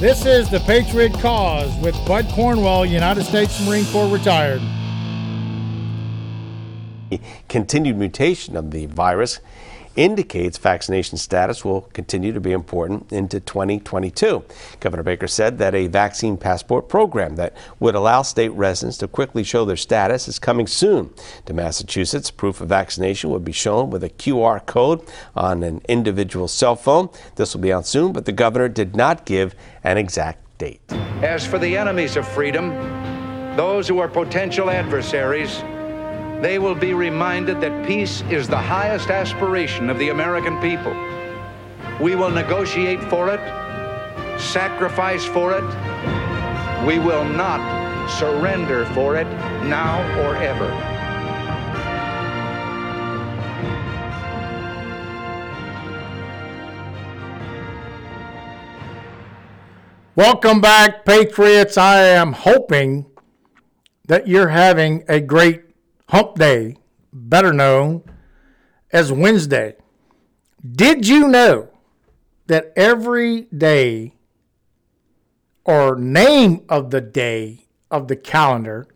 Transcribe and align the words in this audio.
This 0.00 0.26
is 0.26 0.48
the 0.48 0.60
Patriot 0.60 1.12
Cause 1.14 1.76
with 1.80 1.94
Bud 2.06 2.26
Cornwell, 2.30 2.84
United 2.84 3.24
States 3.24 3.64
Marine 3.66 3.84
Corps 3.86 4.08
retired. 4.08 4.60
Continued 7.48 7.96
mutation 7.96 8.56
of 8.56 8.70
the 8.70 8.86
virus 8.86 9.40
indicates 9.98 10.56
vaccination 10.58 11.18
status 11.18 11.64
will 11.64 11.82
continue 11.92 12.32
to 12.32 12.40
be 12.40 12.52
important 12.52 13.12
into 13.12 13.40
2022. 13.40 14.44
Governor 14.78 15.02
Baker 15.02 15.26
said 15.26 15.58
that 15.58 15.74
a 15.74 15.88
vaccine 15.88 16.36
passport 16.36 16.88
program 16.88 17.34
that 17.34 17.56
would 17.80 17.96
allow 17.96 18.22
state 18.22 18.50
residents 18.50 18.96
to 18.98 19.08
quickly 19.08 19.42
show 19.42 19.64
their 19.64 19.76
status 19.76 20.28
is 20.28 20.38
coming 20.38 20.68
soon 20.68 21.10
to 21.46 21.52
Massachusetts. 21.52 22.30
Proof 22.30 22.60
of 22.60 22.68
vaccination 22.68 23.30
would 23.30 23.44
be 23.44 23.50
shown 23.50 23.90
with 23.90 24.04
a 24.04 24.10
QR 24.10 24.64
code 24.64 25.02
on 25.34 25.64
an 25.64 25.82
individual 25.88 26.46
cell 26.46 26.76
phone. 26.76 27.08
This 27.34 27.52
will 27.52 27.60
be 27.60 27.72
out 27.72 27.86
soon, 27.86 28.12
but 28.12 28.24
the 28.24 28.32
governor 28.32 28.68
did 28.68 28.94
not 28.94 29.24
give 29.24 29.56
an 29.82 29.98
exact 29.98 30.58
date. 30.58 30.80
As 31.22 31.44
for 31.44 31.58
the 31.58 31.76
enemies 31.76 32.16
of 32.16 32.26
freedom, 32.26 32.70
those 33.56 33.88
who 33.88 33.98
are 33.98 34.06
potential 34.06 34.70
adversaries, 34.70 35.60
they 36.40 36.60
will 36.60 36.74
be 36.74 36.94
reminded 36.94 37.60
that 37.60 37.84
peace 37.84 38.22
is 38.30 38.46
the 38.46 38.56
highest 38.56 39.10
aspiration 39.10 39.90
of 39.90 39.98
the 39.98 40.10
American 40.10 40.56
people. 40.60 40.92
We 42.00 42.14
will 42.14 42.30
negotiate 42.30 43.02
for 43.04 43.28
it, 43.30 43.40
sacrifice 44.40 45.24
for 45.24 45.52
it. 45.52 45.64
We 46.86 47.00
will 47.00 47.24
not 47.24 48.08
surrender 48.08 48.86
for 48.86 49.16
it 49.16 49.26
now 49.66 50.00
or 50.20 50.36
ever. 50.36 50.68
Welcome 60.14 60.60
back, 60.60 61.04
Patriots. 61.04 61.76
I 61.76 62.00
am 62.00 62.32
hoping 62.32 63.06
that 64.06 64.28
you're 64.28 64.48
having 64.48 65.04
a 65.08 65.20
great 65.20 65.67
hump 66.08 66.36
day, 66.38 66.76
better 67.12 67.52
known 67.52 68.02
as 68.92 69.12
Wednesday. 69.12 69.76
Did 70.68 71.06
you 71.06 71.28
know 71.28 71.68
that 72.46 72.72
every 72.76 73.42
day 73.42 74.14
or 75.64 75.96
name 75.96 76.64
of 76.68 76.90
the 76.90 77.00
day 77.00 77.66
of 77.90 78.08
the 78.08 78.16
calendar 78.16 78.86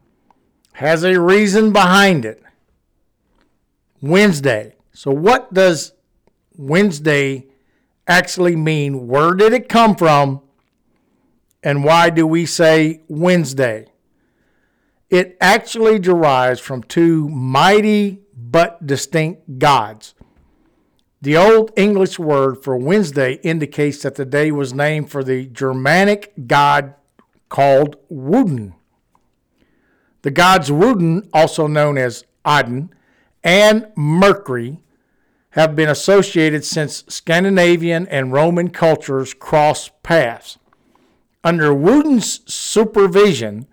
has 0.73 1.05
a 1.05 1.21
reason 1.21 1.73
behind 1.73 2.25
it? 2.25 2.43
Wednesday. 4.01 4.75
So, 4.93 5.11
what 5.13 5.55
does 5.55 5.93
Wednesday 6.57 7.47
actually 8.07 8.57
mean? 8.57 9.07
Where 9.07 9.35
did 9.35 9.53
it 9.53 9.69
come 9.69 9.95
from? 9.95 10.43
And 11.63 11.85
why 11.85 12.11
do 12.11 12.27
we 12.27 12.45
say 12.45 13.03
Wednesday? 13.07 13.92
It 15.13 15.37
actually 15.43 15.99
derives 15.99 16.59
from 16.59 16.83
two 16.83 17.29
mighty 17.29 18.23
but 18.35 18.87
distinct 18.87 19.59
gods. 19.59 20.15
The 21.21 21.37
Old 21.37 21.71
English 21.77 22.19
word 22.19 22.65
for 22.65 22.79
Wednesday 22.79 23.35
indicates 23.43 24.01
that 24.03 24.15
the 24.15 24.25
day 24.25 24.51
was 24.51 24.73
named 24.73 25.11
for 25.11 25.23
the 25.23 25.45
Germanic 25.45 26.33
god 26.47 26.95
called 27.51 27.97
Woden. 28.09 28.75
The 30.23 30.31
gods 30.31 30.73
Woden, 30.73 31.29
also 31.35 31.67
known 31.67 31.99
as 31.99 32.25
Odin, 32.47 32.89
and 33.45 33.89
Mercury 33.95 34.83
have 35.51 35.77
been 35.77 35.91
associated 35.91 36.65
since 36.65 37.05
Scandinavian 37.09 38.07
and 38.07 38.33
Roman 38.33 38.71
cultures 38.71 39.35
crossed 39.35 39.91
paths. 40.03 40.59
Under 41.45 41.75
Woden's 41.75 42.41
supervision, 42.51 43.67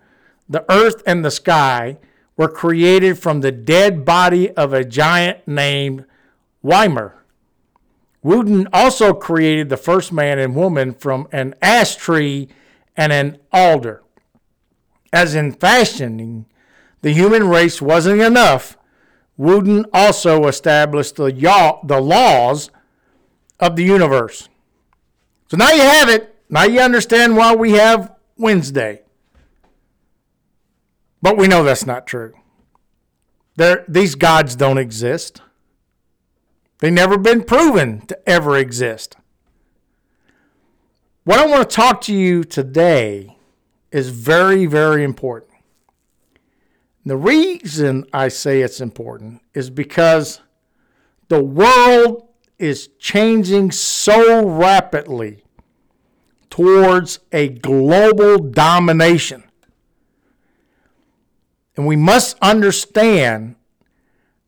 the 0.50 0.70
earth 0.70 1.02
and 1.06 1.24
the 1.24 1.30
sky 1.30 1.96
were 2.36 2.48
created 2.48 3.18
from 3.18 3.40
the 3.40 3.52
dead 3.52 4.04
body 4.04 4.50
of 4.50 4.72
a 4.72 4.84
giant 4.84 5.46
named 5.46 6.04
Ymir. 6.64 7.14
Woden 8.22 8.68
also 8.72 9.14
created 9.14 9.68
the 9.68 9.76
first 9.76 10.12
man 10.12 10.38
and 10.38 10.54
woman 10.54 10.92
from 10.92 11.28
an 11.32 11.54
ash 11.62 11.96
tree 11.96 12.48
and 12.96 13.12
an 13.12 13.38
alder. 13.52 14.02
As 15.12 15.34
in 15.34 15.52
fashioning 15.52 16.46
the 17.02 17.12
human 17.12 17.48
race 17.48 17.80
wasn't 17.80 18.20
enough, 18.20 18.76
Woden 19.38 19.86
also 19.92 20.46
established 20.48 21.16
the, 21.16 21.30
the 21.84 22.00
laws 22.00 22.70
of 23.58 23.76
the 23.76 23.84
universe. 23.84 24.48
So 25.48 25.56
now 25.56 25.70
you 25.72 25.82
have 25.82 26.08
it. 26.08 26.36
Now 26.48 26.64
you 26.64 26.80
understand 26.80 27.36
why 27.36 27.54
we 27.54 27.72
have 27.72 28.14
Wednesday. 28.36 29.02
But 31.22 31.36
we 31.36 31.48
know 31.48 31.62
that's 31.62 31.86
not 31.86 32.06
true. 32.06 32.34
There, 33.56 33.84
these 33.88 34.14
gods 34.14 34.56
don't 34.56 34.78
exist. 34.78 35.42
They've 36.78 36.92
never 36.92 37.18
been 37.18 37.44
proven 37.44 38.06
to 38.06 38.28
ever 38.28 38.56
exist. 38.56 39.16
What 41.24 41.38
I 41.38 41.46
want 41.46 41.68
to 41.68 41.76
talk 41.76 42.00
to 42.02 42.14
you 42.14 42.42
today 42.42 43.36
is 43.92 44.08
very, 44.08 44.64
very 44.64 45.04
important. 45.04 45.50
The 47.04 47.16
reason 47.16 48.06
I 48.12 48.28
say 48.28 48.62
it's 48.62 48.80
important 48.80 49.42
is 49.52 49.68
because 49.68 50.40
the 51.28 51.42
world 51.42 52.28
is 52.58 52.88
changing 52.98 53.72
so 53.72 54.46
rapidly 54.46 55.44
towards 56.50 57.20
a 57.32 57.48
global 57.48 58.38
domination. 58.38 59.49
And 61.80 61.86
we 61.86 61.96
must 61.96 62.36
understand 62.42 63.54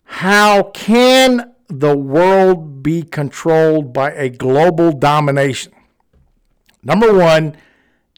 how 0.05 0.65
can 0.65 1.55
the 1.67 1.97
world 1.97 2.83
be 2.83 3.03
controlled 3.03 3.95
by 3.95 4.13
a 4.13 4.29
global 4.29 4.93
domination? 4.93 5.73
Number 6.83 7.15
one, 7.15 7.57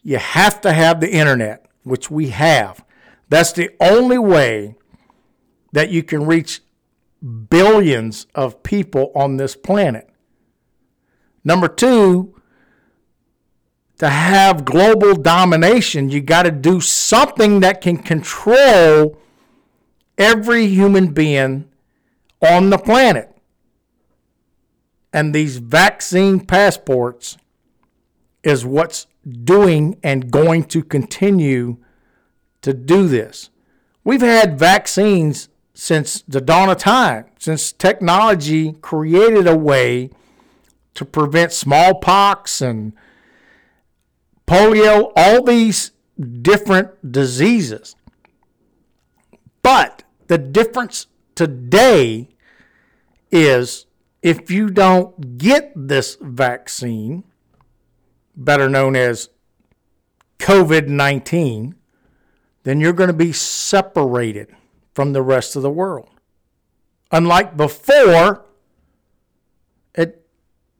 you 0.03 0.17
have 0.17 0.59
to 0.59 0.73
have 0.73 0.99
the 0.99 1.09
internet, 1.09 1.65
which 1.83 2.11
we 2.11 2.31
have. 2.31 2.83
That's 3.29 3.53
the 3.53 3.69
only 3.79 4.17
way 4.17 4.75
that 5.71 5.91
you 5.91 6.03
can 6.03 6.25
reach 6.25 6.59
billions 7.49 8.27
of 8.35 8.63
people 8.63 9.13
on 9.15 9.37
this 9.37 9.55
planet. 9.55 10.09
Number 11.41 11.69
two, 11.69 12.34
to 13.97 14.09
have 14.09 14.65
global 14.65 15.15
domination, 15.15 16.09
you 16.09 16.21
got 16.21 16.43
to 16.43 16.51
do 16.51 16.81
something 16.81 17.61
that 17.61 17.81
can 17.81 17.97
control 17.97 19.17
every 20.17 20.67
human 20.67 21.13
being 21.13 21.69
on 22.41 22.69
the 22.69 22.77
planet. 22.77 23.31
And 25.13 25.33
these 25.33 25.57
vaccine 25.57 26.41
passports 26.41 27.37
is 28.43 28.65
what's 28.65 29.07
doing 29.43 29.97
and 30.03 30.29
going 30.29 30.65
to 30.65 30.83
continue 30.83 31.77
to 32.61 32.73
do 32.73 33.07
this. 33.07 33.49
We've 34.03 34.21
had 34.21 34.59
vaccines 34.59 35.49
since 35.73 36.21
the 36.27 36.41
dawn 36.41 36.69
of 36.69 36.77
time, 36.77 37.25
since 37.39 37.71
technology 37.71 38.73
created 38.81 39.47
a 39.47 39.57
way 39.57 40.09
to 40.95 41.05
prevent 41.05 41.51
smallpox 41.51 42.61
and 42.61 42.93
polio, 44.47 45.11
all 45.15 45.43
these 45.43 45.91
different 46.41 47.11
diseases. 47.11 47.95
But 49.61 50.03
the 50.27 50.37
difference 50.37 51.07
today 51.33 52.29
is 53.31 53.85
if 54.21 54.49
you 54.49 54.69
don't 54.69 55.37
get 55.37 55.71
this 55.75 56.17
vaccine, 56.21 57.23
better 58.35 58.69
known 58.69 58.95
as 58.95 59.29
COVID 60.39 60.87
19, 60.87 61.75
then 62.63 62.79
you're 62.79 62.93
going 62.93 63.09
to 63.09 63.13
be 63.13 63.31
separated 63.31 64.55
from 64.93 65.13
the 65.13 65.21
rest 65.21 65.55
of 65.55 65.61
the 65.61 65.69
world. 65.69 66.09
Unlike 67.11 67.57
before, 67.57 68.45
it 69.93 70.25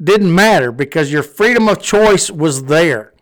didn't 0.04 0.34
matter 0.34 0.72
because 0.72 1.12
your 1.12 1.24
freedom 1.24 1.68
of 1.70 1.82
choice 1.82 2.30
was 2.30 2.66
there 2.66 3.15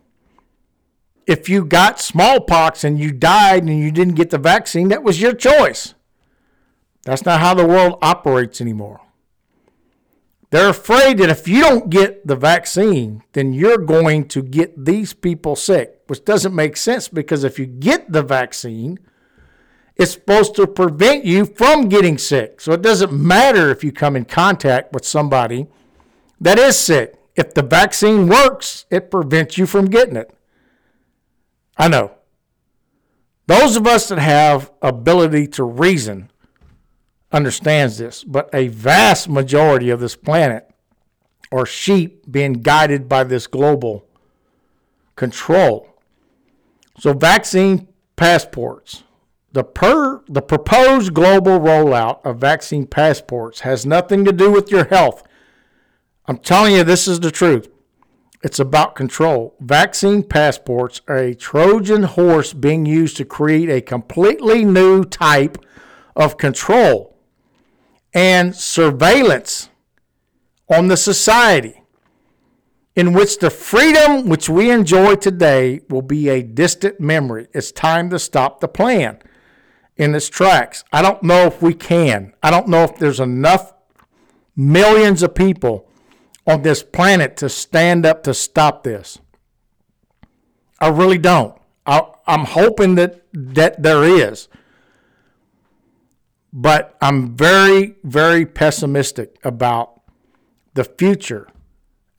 if 1.27 1.49
you 1.49 1.65
got 1.65 1.99
smallpox 1.99 2.83
and 2.83 2.99
you 2.99 3.11
died 3.11 3.63
and 3.63 3.79
you 3.79 3.91
didn't 3.91 4.15
get 4.15 4.29
the 4.29 4.37
vaccine, 4.37 4.89
that 4.89 5.03
was 5.03 5.21
your 5.21 5.33
choice. 5.33 5.93
That's 7.03 7.25
not 7.25 7.41
how 7.41 7.53
the 7.53 7.65
world 7.67 7.99
operates 8.01 8.61
anymore. 8.61 9.01
They're 10.51 10.69
afraid 10.69 11.17
that 11.17 11.29
if 11.29 11.47
you 11.47 11.61
don't 11.61 11.89
get 11.89 12.27
the 12.27 12.35
vaccine, 12.35 13.23
then 13.33 13.53
you're 13.53 13.79
going 13.79 14.27
to 14.29 14.43
get 14.43 14.85
these 14.85 15.13
people 15.13 15.55
sick, 15.55 16.01
which 16.07 16.25
doesn't 16.25 16.53
make 16.55 16.77
sense 16.77 17.07
because 17.09 17.43
if 17.43 17.57
you 17.59 17.65
get 17.65 18.11
the 18.11 18.23
vaccine 18.23 18.99
It's 19.95 20.11
supposed 20.11 20.55
to 20.55 20.65
prevent 20.65 21.23
you 21.23 21.45
from 21.45 21.87
getting 21.87 22.17
sick. 22.17 22.61
So 22.61 22.73
it 22.73 22.81
doesn't 22.81 23.13
matter 23.13 23.69
if 23.69 23.83
you 23.83 23.91
come 23.91 24.15
in 24.15 24.25
contact 24.25 24.91
with 24.93 25.05
somebody 25.05 25.67
that 26.41 26.57
is 26.57 26.79
sick. 26.79 27.15
If 27.35 27.53
the 27.53 27.63
vaccine 27.63 28.27
works, 28.27 28.85
it 28.89 29.11
prevents 29.11 29.57
you 29.57 29.65
from 29.65 29.85
getting 29.85 30.15
it. 30.15 30.31
I 31.77 31.87
know. 31.87 32.11
Those 33.47 33.75
of 33.75 33.87
us 33.87 34.07
that 34.07 34.19
have 34.19 34.71
ability 34.81 35.47
to 35.47 35.63
reason 35.63 36.31
understands 37.31 37.97
this, 37.97 38.23
but 38.23 38.49
a 38.53 38.67
vast 38.69 39.27
majority 39.27 39.89
of 39.89 39.99
this 39.99 40.15
planet 40.15 40.69
are 41.51 41.65
sheep 41.65 42.31
being 42.31 42.53
guided 42.53 43.09
by 43.09 43.23
this 43.23 43.47
global 43.47 44.07
control. 45.15 45.89
So 46.99 47.13
vaccine 47.13 47.87
passports. 48.15 49.03
The 49.51 49.63
per 49.63 50.23
the 50.27 50.41
proposed 50.41 51.13
global 51.13 51.59
rollout 51.59 52.25
of 52.25 52.39
vaccine 52.39 52.87
passports 52.87 53.59
has 53.59 53.85
nothing 53.85 54.25
to 54.25 54.31
do 54.31 54.51
with 54.51 54.71
your 54.71 54.85
health. 54.85 55.23
I'm 56.25 56.37
telling 56.37 56.73
you 56.73 56.83
this 56.83 57.07
is 57.07 57.19
the 57.19 57.29
truth. 57.29 57.67
It's 58.43 58.59
about 58.59 58.95
control. 58.95 59.55
Vaccine 59.61 60.21
passports 60.21 60.99
are 61.07 61.17
a 61.17 61.33
Trojan 61.33 62.03
horse 62.03 62.51
being 62.51 62.85
used 62.85 63.15
to 63.17 63.25
create 63.25 63.69
a 63.69 63.79
completely 63.79 64.65
new 64.65 65.05
type 65.05 65.57
of 66.13 66.37
control 66.37 67.17
and 68.13 68.53
surveillance 68.53 69.69
on 70.69 70.89
the 70.89 70.97
society 70.97 71.83
in 72.97 73.13
which 73.13 73.39
the 73.39 73.49
freedom 73.49 74.27
which 74.27 74.49
we 74.49 74.69
enjoy 74.69 75.15
today 75.15 75.79
will 75.89 76.01
be 76.01 76.27
a 76.27 76.43
distant 76.43 76.99
memory. 76.99 77.47
It's 77.53 77.71
time 77.71 78.09
to 78.09 78.19
stop 78.19 78.59
the 78.59 78.67
plan 78.67 79.19
in 79.95 80.13
its 80.13 80.29
tracks. 80.29 80.83
I 80.91 81.01
don't 81.01 81.23
know 81.23 81.45
if 81.45 81.61
we 81.61 81.73
can. 81.73 82.33
I 82.43 82.51
don't 82.51 82.67
know 82.67 82.83
if 82.83 82.97
there's 82.97 83.21
enough 83.21 83.73
millions 84.55 85.23
of 85.23 85.33
people 85.33 85.87
on 86.45 86.61
this 86.61 86.83
planet 86.83 87.37
to 87.37 87.49
stand 87.49 88.05
up 88.05 88.23
to 88.23 88.33
stop 88.33 88.83
this. 88.83 89.19
I 90.79 90.89
really 90.89 91.17
don't. 91.17 91.57
I, 91.85 92.03
am 92.27 92.45
hoping 92.45 92.95
that 92.95 93.21
that 93.33 93.81
there 93.81 94.03
is, 94.03 94.47
but 96.51 96.95
I'm 97.01 97.35
very, 97.35 97.95
very 98.03 98.45
pessimistic 98.45 99.37
about 99.43 100.01
the 100.73 100.83
future 100.83 101.47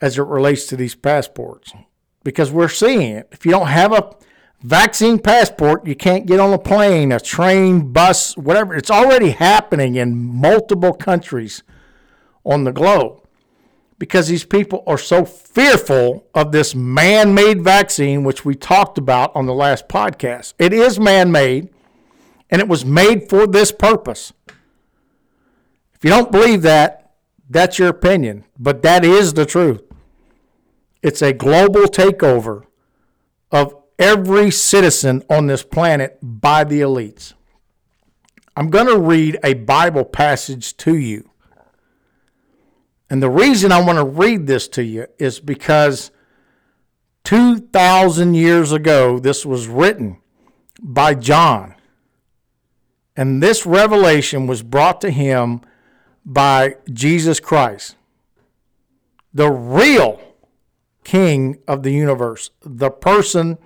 as 0.00 0.18
it 0.18 0.22
relates 0.22 0.66
to 0.66 0.76
these 0.76 0.94
passports 0.94 1.72
because 2.24 2.50
we're 2.50 2.68
seeing 2.68 3.16
it. 3.16 3.28
If 3.32 3.44
you 3.44 3.52
don't 3.52 3.68
have 3.68 3.92
a 3.92 4.16
vaccine 4.62 5.18
passport, 5.18 5.86
you 5.86 5.94
can't 5.94 6.26
get 6.26 6.40
on 6.40 6.52
a 6.52 6.58
plane, 6.58 7.12
a 7.12 7.20
train, 7.20 7.92
bus, 7.92 8.36
whatever. 8.36 8.74
It's 8.74 8.90
already 8.90 9.30
happening 9.30 9.94
in 9.94 10.16
multiple 10.16 10.94
countries 10.94 11.62
on 12.44 12.64
the 12.64 12.72
globe 12.72 13.23
because 14.04 14.28
these 14.28 14.44
people 14.44 14.84
are 14.86 14.98
so 14.98 15.24
fearful 15.24 16.26
of 16.34 16.52
this 16.52 16.74
man 16.74 17.32
made 17.32 17.62
vaccine, 17.62 18.22
which 18.22 18.44
we 18.44 18.54
talked 18.54 18.98
about 18.98 19.34
on 19.34 19.46
the 19.46 19.54
last 19.54 19.88
podcast. 19.88 20.52
It 20.58 20.74
is 20.74 21.00
man 21.00 21.32
made 21.32 21.70
and 22.50 22.60
it 22.60 22.68
was 22.68 22.84
made 22.84 23.30
for 23.30 23.46
this 23.46 23.72
purpose. 23.72 24.34
If 25.94 26.04
you 26.04 26.10
don't 26.10 26.30
believe 26.30 26.60
that, 26.60 27.14
that's 27.48 27.78
your 27.78 27.88
opinion, 27.88 28.44
but 28.58 28.82
that 28.82 29.06
is 29.06 29.32
the 29.32 29.46
truth. 29.46 29.80
It's 31.02 31.22
a 31.22 31.32
global 31.32 31.84
takeover 31.84 32.66
of 33.50 33.74
every 33.98 34.50
citizen 34.50 35.22
on 35.30 35.46
this 35.46 35.62
planet 35.62 36.18
by 36.20 36.64
the 36.64 36.82
elites. 36.82 37.32
I'm 38.54 38.68
going 38.68 38.88
to 38.88 38.98
read 38.98 39.38
a 39.42 39.54
Bible 39.54 40.04
passage 40.04 40.76
to 40.76 40.94
you 40.94 41.30
and 43.10 43.22
the 43.22 43.30
reason 43.30 43.72
I 43.72 43.82
want 43.82 43.98
to 43.98 44.04
read 44.04 44.46
this 44.46 44.68
to 44.68 44.82
you 44.82 45.06
is 45.18 45.40
because 45.40 46.10
2,000 47.24 48.34
years 48.34 48.72
ago, 48.72 49.18
this 49.18 49.44
was 49.44 49.66
written 49.66 50.18
by 50.80 51.14
John. 51.14 51.74
And 53.16 53.42
this 53.42 53.64
revelation 53.64 54.46
was 54.46 54.62
brought 54.62 55.00
to 55.02 55.10
him 55.10 55.60
by 56.24 56.76
Jesus 56.92 57.38
Christ, 57.38 57.96
the 59.32 59.50
real 59.50 60.20
king 61.04 61.58
of 61.68 61.82
the 61.82 61.92
universe, 61.92 62.50
the 62.62 62.90
person 62.90 63.58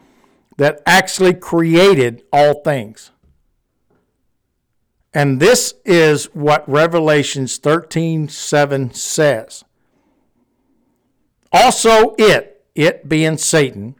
that 0.56 0.82
actually 0.84 1.34
created 1.34 2.24
all 2.32 2.62
things. 2.62 3.12
And 5.14 5.40
this 5.40 5.74
is 5.84 6.26
what 6.34 6.68
Revelations 6.68 7.58
13 7.58 8.28
7 8.28 8.92
says. 8.92 9.64
Also, 11.50 12.14
it, 12.18 12.64
it 12.74 13.08
being 13.08 13.38
Satan, 13.38 13.94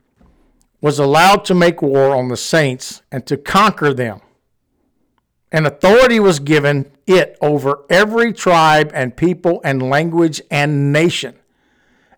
was 0.81 0.99
allowed 0.99 1.44
to 1.46 1.55
make 1.55 1.82
war 1.82 2.14
on 2.14 2.28
the 2.28 2.37
saints 2.37 3.02
and 3.10 3.26
to 3.26 3.37
conquer 3.37 3.93
them. 3.93 4.20
And 5.50 5.66
authority 5.66 6.20
was 6.20 6.38
given 6.38 6.93
it 7.06 7.37
over 7.40 7.84
every 7.88 8.32
tribe 8.32 8.90
and 8.94 9.16
people 9.16 9.60
and 9.64 9.82
language 9.82 10.43
and 10.50 10.93
nation. 10.93 11.37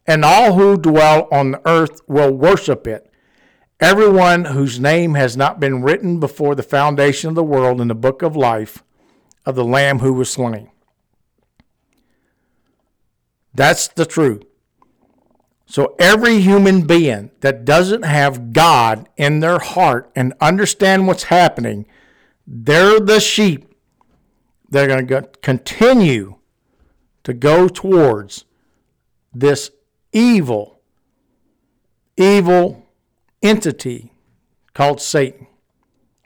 And 0.06 0.24
all 0.24 0.54
who 0.54 0.76
dwell 0.76 1.28
on 1.30 1.52
the 1.52 1.62
earth 1.66 2.00
will 2.08 2.32
worship 2.32 2.86
it 2.86 3.09
Everyone 3.80 4.44
whose 4.44 4.78
name 4.78 5.14
has 5.14 5.38
not 5.38 5.58
been 5.58 5.82
written 5.82 6.20
before 6.20 6.54
the 6.54 6.62
foundation 6.62 7.30
of 7.30 7.34
the 7.34 7.42
world 7.42 7.80
in 7.80 7.88
the 7.88 7.94
book 7.94 8.20
of 8.20 8.36
life 8.36 8.84
of 9.46 9.54
the 9.54 9.64
Lamb 9.64 10.00
who 10.00 10.12
was 10.12 10.30
slain. 10.30 10.70
That's 13.54 13.88
the 13.88 14.04
truth. 14.04 14.44
So 15.64 15.94
every 15.98 16.40
human 16.40 16.82
being 16.82 17.30
that 17.40 17.64
doesn't 17.64 18.02
have 18.02 18.52
God 18.52 19.08
in 19.16 19.40
their 19.40 19.58
heart 19.58 20.10
and 20.14 20.34
understand 20.40 21.06
what's 21.06 21.24
happening, 21.24 21.86
they're 22.46 23.00
the 23.00 23.20
sheep. 23.20 23.72
They're 24.68 24.88
going 24.88 25.06
to 25.06 25.22
continue 25.42 26.36
to 27.22 27.32
go 27.32 27.66
towards 27.68 28.44
this 29.32 29.70
evil, 30.12 30.80
evil 32.16 32.86
entity 33.42 34.12
called 34.74 35.00
Satan. 35.00 35.46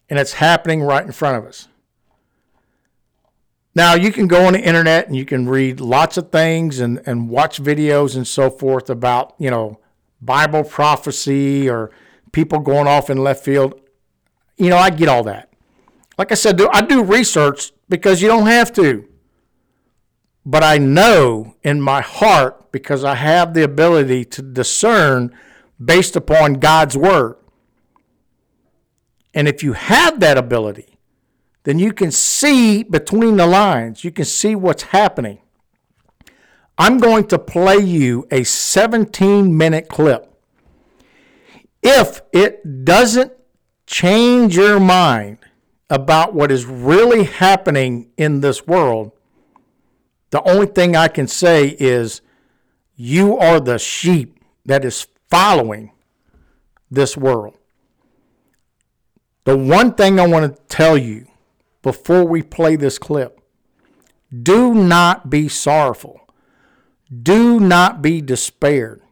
And 0.08 0.18
it's 0.18 0.34
happening 0.34 0.82
right 0.82 1.04
in 1.04 1.12
front 1.12 1.38
of 1.38 1.48
us. 1.48 1.68
Now, 3.74 3.94
you 3.94 4.12
can 4.12 4.28
go 4.28 4.46
on 4.46 4.52
the 4.52 4.60
internet 4.60 5.08
and 5.08 5.16
you 5.16 5.24
can 5.24 5.48
read 5.48 5.80
lots 5.80 6.16
of 6.16 6.30
things 6.30 6.78
and, 6.78 7.02
and 7.06 7.28
watch 7.28 7.60
videos 7.60 8.14
and 8.14 8.26
so 8.26 8.48
forth 8.48 8.88
about, 8.88 9.34
you 9.38 9.50
know, 9.50 9.80
Bible 10.20 10.62
prophecy 10.62 11.68
or 11.68 11.90
people 12.30 12.60
going 12.60 12.86
off 12.86 13.10
in 13.10 13.18
left 13.18 13.44
field. 13.44 13.80
You 14.56 14.70
know, 14.70 14.76
I 14.76 14.90
get 14.90 15.08
all 15.08 15.24
that. 15.24 15.50
Like 16.16 16.30
I 16.30 16.36
said, 16.36 16.60
I 16.72 16.82
do 16.82 17.02
research 17.02 17.72
because 17.88 18.22
you 18.22 18.28
don't 18.28 18.46
have 18.46 18.72
to. 18.74 19.08
But 20.46 20.62
I 20.62 20.78
know 20.78 21.56
in 21.62 21.80
my 21.80 22.00
heart, 22.00 22.70
because 22.70 23.02
I 23.02 23.14
have 23.14 23.54
the 23.54 23.64
ability 23.64 24.24
to 24.26 24.42
discern 24.42 25.34
based 25.82 26.16
upon 26.16 26.54
God's 26.54 26.96
word. 26.96 27.36
And 29.32 29.48
if 29.48 29.62
you 29.62 29.72
have 29.72 30.20
that 30.20 30.38
ability, 30.38 30.98
then 31.64 31.78
you 31.78 31.92
can 31.92 32.10
see 32.10 32.82
between 32.82 33.36
the 33.36 33.46
lines. 33.46 34.04
You 34.04 34.10
can 34.10 34.24
see 34.24 34.54
what's 34.54 34.84
happening. 34.84 35.40
I'm 36.76 36.98
going 36.98 37.26
to 37.28 37.38
play 37.38 37.78
you 37.78 38.26
a 38.30 38.44
17 38.44 39.56
minute 39.56 39.88
clip. 39.88 40.30
If 41.82 42.22
it 42.32 42.84
doesn't 42.84 43.32
change 43.86 44.56
your 44.56 44.80
mind 44.80 45.38
about 45.90 46.34
what 46.34 46.50
is 46.50 46.64
really 46.64 47.24
happening 47.24 48.10
in 48.16 48.40
this 48.40 48.66
world, 48.66 49.12
the 50.30 50.42
only 50.42 50.66
thing 50.66 50.96
I 50.96 51.08
can 51.08 51.28
say 51.28 51.76
is 51.78 52.20
you 52.96 53.38
are 53.38 53.60
the 53.60 53.78
sheep 53.78 54.40
that 54.64 54.84
is 54.84 55.06
following 55.30 55.92
this 56.90 57.16
world. 57.16 57.56
The 59.44 59.56
one 59.56 59.94
thing 59.94 60.18
I 60.18 60.26
want 60.26 60.56
to 60.56 60.62
tell 60.74 60.96
you 60.96 61.26
before 61.82 62.24
we 62.24 62.42
play 62.42 62.76
this 62.76 62.98
clip 62.98 63.40
do 64.42 64.74
not 64.74 65.30
be 65.30 65.48
sorrowful. 65.48 66.20
Do 67.22 67.60
not 67.60 68.00
be 68.02 68.20
despaired 68.20 69.02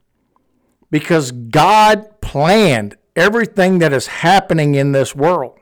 because 0.91 1.31
God 1.31 2.21
planned 2.21 2.97
everything 3.15 3.79
that 3.79 3.93
is 3.93 4.07
happening 4.07 4.75
in 4.75 4.93
this 4.93 5.15
world. 5.15 5.59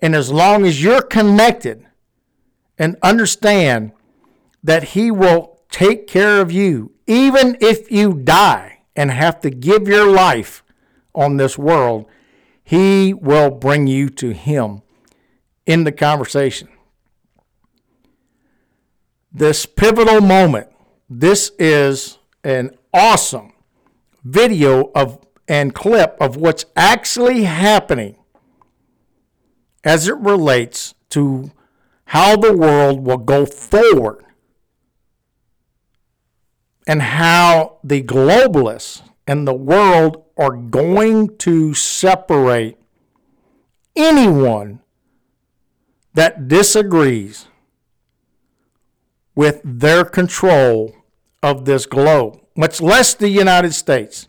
And 0.00 0.16
as 0.16 0.32
long 0.32 0.64
as 0.64 0.82
you're 0.82 1.02
connected 1.02 1.86
and 2.78 2.96
understand 3.02 3.92
that 4.62 4.84
He 4.84 5.10
will 5.10 5.58
take 5.70 6.06
care 6.06 6.40
of 6.40 6.50
you, 6.50 6.92
even 7.06 7.56
if 7.60 7.90
you 7.90 8.14
die, 8.14 8.69
and 8.96 9.10
have 9.10 9.40
to 9.40 9.50
give 9.50 9.88
your 9.88 10.06
life 10.06 10.62
on 11.14 11.36
this 11.36 11.58
world, 11.58 12.06
He 12.62 13.14
will 13.14 13.50
bring 13.50 13.86
you 13.86 14.08
to 14.10 14.32
Him 14.32 14.82
in 15.66 15.84
the 15.84 15.92
conversation. 15.92 16.68
This 19.32 19.64
pivotal 19.66 20.20
moment, 20.20 20.68
this 21.08 21.52
is 21.58 22.18
an 22.42 22.70
awesome 22.92 23.52
video 24.24 24.90
of 24.94 25.24
and 25.48 25.74
clip 25.74 26.16
of 26.20 26.36
what's 26.36 26.64
actually 26.76 27.42
happening 27.42 28.16
as 29.82 30.06
it 30.06 30.16
relates 30.16 30.94
to 31.08 31.50
how 32.06 32.36
the 32.36 32.56
world 32.56 33.04
will 33.04 33.18
go 33.18 33.44
forward 33.44 34.24
and 36.86 37.02
how 37.02 37.78
the 37.84 38.02
globalists 38.02 39.02
and 39.26 39.46
the 39.46 39.54
world 39.54 40.24
are 40.36 40.56
going 40.56 41.36
to 41.38 41.74
separate 41.74 42.76
anyone 43.94 44.80
that 46.14 46.48
disagrees 46.48 47.46
with 49.34 49.60
their 49.64 50.04
control 50.04 50.94
of 51.42 51.64
this 51.64 51.86
globe, 51.86 52.40
much 52.56 52.80
less 52.80 53.14
the 53.14 53.28
United 53.28 53.72
States. 53.72 54.28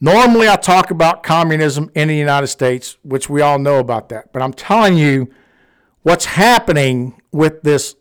Normally, 0.00 0.48
I 0.48 0.56
talk 0.56 0.90
about 0.90 1.22
communism 1.22 1.90
in 1.94 2.08
the 2.08 2.16
United 2.16 2.48
States, 2.48 2.98
which 3.02 3.30
we 3.30 3.40
all 3.40 3.58
know 3.58 3.78
about 3.78 4.10
that. 4.10 4.32
But 4.32 4.42
I'm 4.42 4.52
telling 4.52 4.98
you 4.98 5.32
what's 6.02 6.26
happening 6.26 7.20
with 7.32 7.62
this 7.62 7.96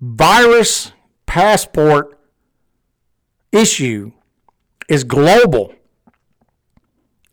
virus 0.00 0.92
passport 1.26 2.18
issue 3.52 4.12
is 4.88 5.04
global. 5.04 5.74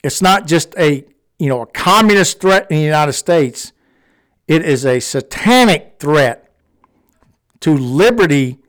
It's 0.03 0.21
not 0.21 0.47
just 0.47 0.75
a 0.77 1.05
you 1.39 1.49
know 1.49 1.61
a 1.61 1.67
communist 1.67 2.41
threat 2.41 2.67
in 2.69 2.77
the 2.77 2.83
United 2.83 3.13
States. 3.13 3.71
It 4.47 4.65
is 4.65 4.85
a 4.85 4.99
satanic 4.99 5.95
threat 5.99 6.51
to 7.61 7.77
liberty 7.77 8.59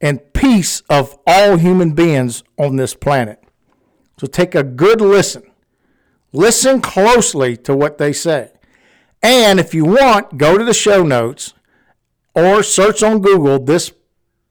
and 0.00 0.32
peace 0.34 0.82
of 0.90 1.18
all 1.26 1.56
human 1.56 1.92
beings 1.92 2.42
on 2.58 2.76
this 2.76 2.94
planet. 2.94 3.42
So 4.18 4.26
take 4.26 4.54
a 4.54 4.62
good 4.62 5.00
listen. 5.00 5.44
Listen 6.32 6.80
closely 6.80 7.56
to 7.58 7.74
what 7.74 7.98
they 7.98 8.12
say. 8.12 8.52
And 9.22 9.60
if 9.60 9.72
you 9.72 9.84
want, 9.84 10.36
go 10.36 10.58
to 10.58 10.64
the 10.64 10.74
show 10.74 11.02
notes 11.02 11.54
or 12.34 12.62
search 12.62 13.02
on 13.02 13.20
Google 13.20 13.58
this 13.58 13.92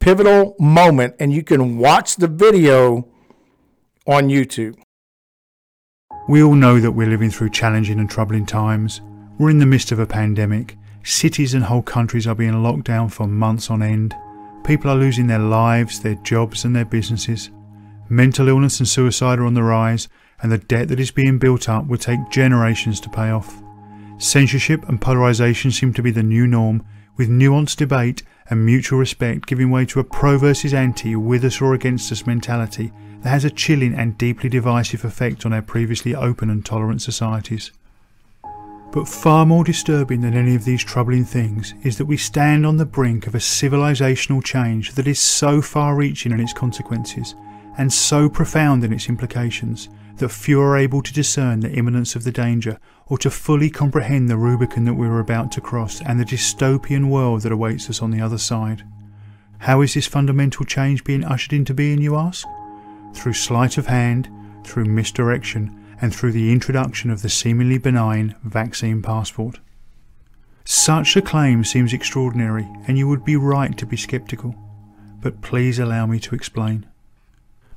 pivotal 0.02 0.56
moment 0.60 1.16
and 1.20 1.32
you 1.32 1.44
can 1.44 1.78
watch 1.78 2.16
the 2.16 2.28
video 2.28 3.08
on 4.08 4.28
YouTube. 4.28 4.76
We 6.28 6.42
all 6.44 6.56
know 6.56 6.80
that 6.80 6.92
we're 6.92 7.08
living 7.08 7.30
through 7.30 7.52
challenging 7.52 8.00
and 8.00 8.10
troubling 8.10 8.48
times. 8.48 9.02
We're 9.38 9.52
in 9.52 9.60
the 9.60 9.66
midst 9.66 9.92
of 9.92 10.00
a 10.00 10.08
pandemic. 10.08 10.76
Cities 11.04 11.54
and 11.54 11.64
whole 11.64 11.84
countries 11.84 12.28
are 12.28 12.36
being 12.36 12.64
locked 12.64 12.86
down 12.86 13.10
for 13.10 13.28
months 13.28 13.70
on 13.70 13.84
end. 13.84 14.16
People 14.64 14.90
are 14.92 14.96
losing 14.96 15.28
their 15.28 15.40
lives, 15.40 16.00
their 16.00 16.16
jobs, 16.16 16.66
and 16.66 16.76
their 16.76 16.86
businesses. 16.86 17.50
Mental 18.10 18.48
illness 18.48 18.80
and 18.80 18.88
suicide 18.88 19.40
are 19.40 19.46
on 19.46 19.54
the 19.54 19.64
rise, 19.64 20.08
and 20.42 20.52
the 20.52 20.58
debt 20.58 20.88
that 20.90 21.00
is 21.00 21.12
being 21.12 21.40
built 21.40 21.70
up 21.70 21.88
will 21.88 21.98
take 21.98 22.30
generations 22.30 23.00
to 23.02 23.10
pay 23.10 23.30
off. 23.30 23.62
Censorship 24.18 24.88
and 24.90 25.02
polarisation 25.02 25.72
seem 25.72 25.94
to 25.94 26.04
be 26.04 26.12
the 26.12 26.24
new 26.24 26.46
norm, 26.46 26.86
with 27.18 27.30
nuanced 27.30 27.78
debate 27.78 28.24
and 28.52 28.66
mutual 28.66 29.00
respect 29.00 29.48
giving 29.48 29.72
way 29.72 29.86
to 29.86 30.00
a 30.00 30.04
pro 30.04 30.38
versus 30.38 30.74
anti, 30.74 31.16
with 31.16 31.44
us 31.44 31.62
or 31.62 31.74
against 31.74 32.12
us 32.12 32.28
mentality 32.28 32.92
that 33.22 33.30
has 33.30 33.46
a 33.46 33.50
chilling 33.50 33.96
and 33.96 34.18
deeply 34.18 34.50
divisive 34.50 35.06
effect 35.06 35.46
on 35.46 35.54
our 35.54 35.62
previously 35.62 36.14
open 36.14 36.50
and 36.50 36.66
tolerant 36.66 37.02
societies. 37.02 37.72
But 38.92 39.08
far 39.08 39.46
more 39.46 39.64
disturbing 39.64 40.20
than 40.20 40.34
any 40.34 40.54
of 40.54 40.66
these 40.66 40.84
troubling 40.84 41.24
things 41.24 41.74
is 41.82 41.98
that 41.98 42.06
we 42.06 42.18
stand 42.18 42.66
on 42.66 42.76
the 42.76 42.86
brink 42.86 43.26
of 43.26 43.34
a 43.34 43.40
civilisational 43.40 44.44
change 44.44 44.94
that 44.94 45.08
is 45.08 45.20
so 45.20 45.62
far 45.62 45.96
reaching 45.96 46.34
in 46.34 46.42
its 46.42 46.52
consequences 46.52 47.36
and 47.78 47.92
so 47.94 48.28
profound 48.28 48.84
in 48.84 48.92
its 48.92 49.08
implications 49.08 49.88
that 50.22 50.30
few 50.30 50.62
are 50.62 50.78
able 50.78 51.02
to 51.02 51.14
discern 51.14 51.60
the 51.60 51.72
imminence 51.74 52.16
of 52.16 52.24
the 52.24 52.32
danger 52.32 52.80
or 53.08 53.18
to 53.18 53.30
fully 53.30 53.70
comprehend 53.70 54.30
the 54.30 54.38
Rubicon 54.38 54.86
that 54.86 54.94
we 54.94 55.08
are 55.08 55.20
about 55.20 55.52
to 55.52 55.62
cross 55.62 56.02
and 56.02 56.20
the 56.20 56.26
dystopian 56.26 57.10
world 57.10 57.42
that 57.42 57.52
awaits 57.52 57.90
us 57.90 58.02
on 58.02 58.12
the 58.12 58.22
other 58.22 58.38
side. 58.38 58.84
How 59.58 59.82
is 59.82 59.94
this 59.94 60.08
fundamental 60.08 60.66
change 60.66 61.04
being 61.04 61.24
ushered 61.24 61.54
into 61.54 61.74
being, 61.74 62.02
you 62.02 62.16
ask? 62.16 62.48
Through 63.14 63.34
sleight 63.34 63.78
of 63.78 63.88
hand, 63.88 64.30
through 64.64 64.86
misdirection, 64.86 65.78
and 66.00 66.16
through 66.16 66.32
the 66.32 66.52
introduction 66.52 67.10
of 67.10 67.22
the 67.22 67.30
seemingly 67.30 67.78
benign 67.78 68.36
vaccine 68.44 69.02
passport. 69.02 69.60
Such 70.64 71.18
a 71.18 71.22
claim 71.22 71.64
seems 71.64 71.94
extraordinary, 71.94 72.68
and 72.88 72.98
you 72.98 73.08
would 73.08 73.26
be 73.26 73.36
right 73.36 73.78
to 73.78 73.86
be 73.86 73.98
sceptical. 73.98 74.56
But 75.20 75.42
please 75.42 75.80
allow 75.80 76.06
me 76.06 76.20
to 76.22 76.36
explain. 76.36 76.86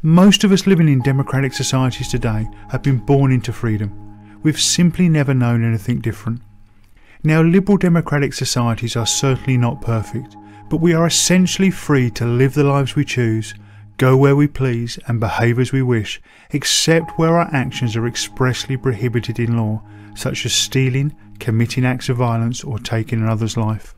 Most 0.07 0.45
of 0.45 0.53
us 0.53 0.67
living 0.67 0.91
in 0.91 1.01
democratic 1.01 1.55
societies 1.55 2.09
today 2.09 2.47
have 2.69 2.83
been 2.83 2.99
born 2.99 3.33
into 3.33 3.55
freedom. 3.55 4.39
We've 4.43 4.61
simply 4.61 5.09
never 5.09 5.33
known 5.33 5.65
anything 5.65 6.03
different. 6.03 6.43
Now, 7.23 7.41
liberal 7.41 7.79
democratic 7.79 8.35
societies 8.35 8.97
are 8.97 9.07
certainly 9.07 9.57
not 9.57 9.81
perfect, 9.81 10.37
but 10.69 10.83
we 10.83 10.93
are 10.93 11.07
essentially 11.07 11.71
free 11.71 12.11
to 12.11 12.27
live 12.27 12.53
the 12.53 12.65
lives 12.65 12.95
we 12.95 13.07
choose, 13.07 13.55
go 13.97 14.15
where 14.15 14.37
we 14.37 14.47
please, 14.47 14.99
and 15.09 15.21
behave 15.21 15.59
as 15.59 15.73
we 15.73 15.81
wish, 15.81 16.21
except 16.51 17.19
where 17.19 17.39
our 17.39 17.49
actions 17.55 17.97
are 17.97 18.07
expressly 18.07 18.77
prohibited 18.77 19.39
in 19.39 19.57
law, 19.57 19.83
such 20.15 20.45
as 20.45 20.53
stealing, 20.53 21.17
committing 21.39 21.87
acts 21.87 22.11
of 22.11 22.19
violence, 22.19 22.63
or 22.63 22.79
taking 22.79 23.23
another's 23.23 23.57
life. 23.57 23.95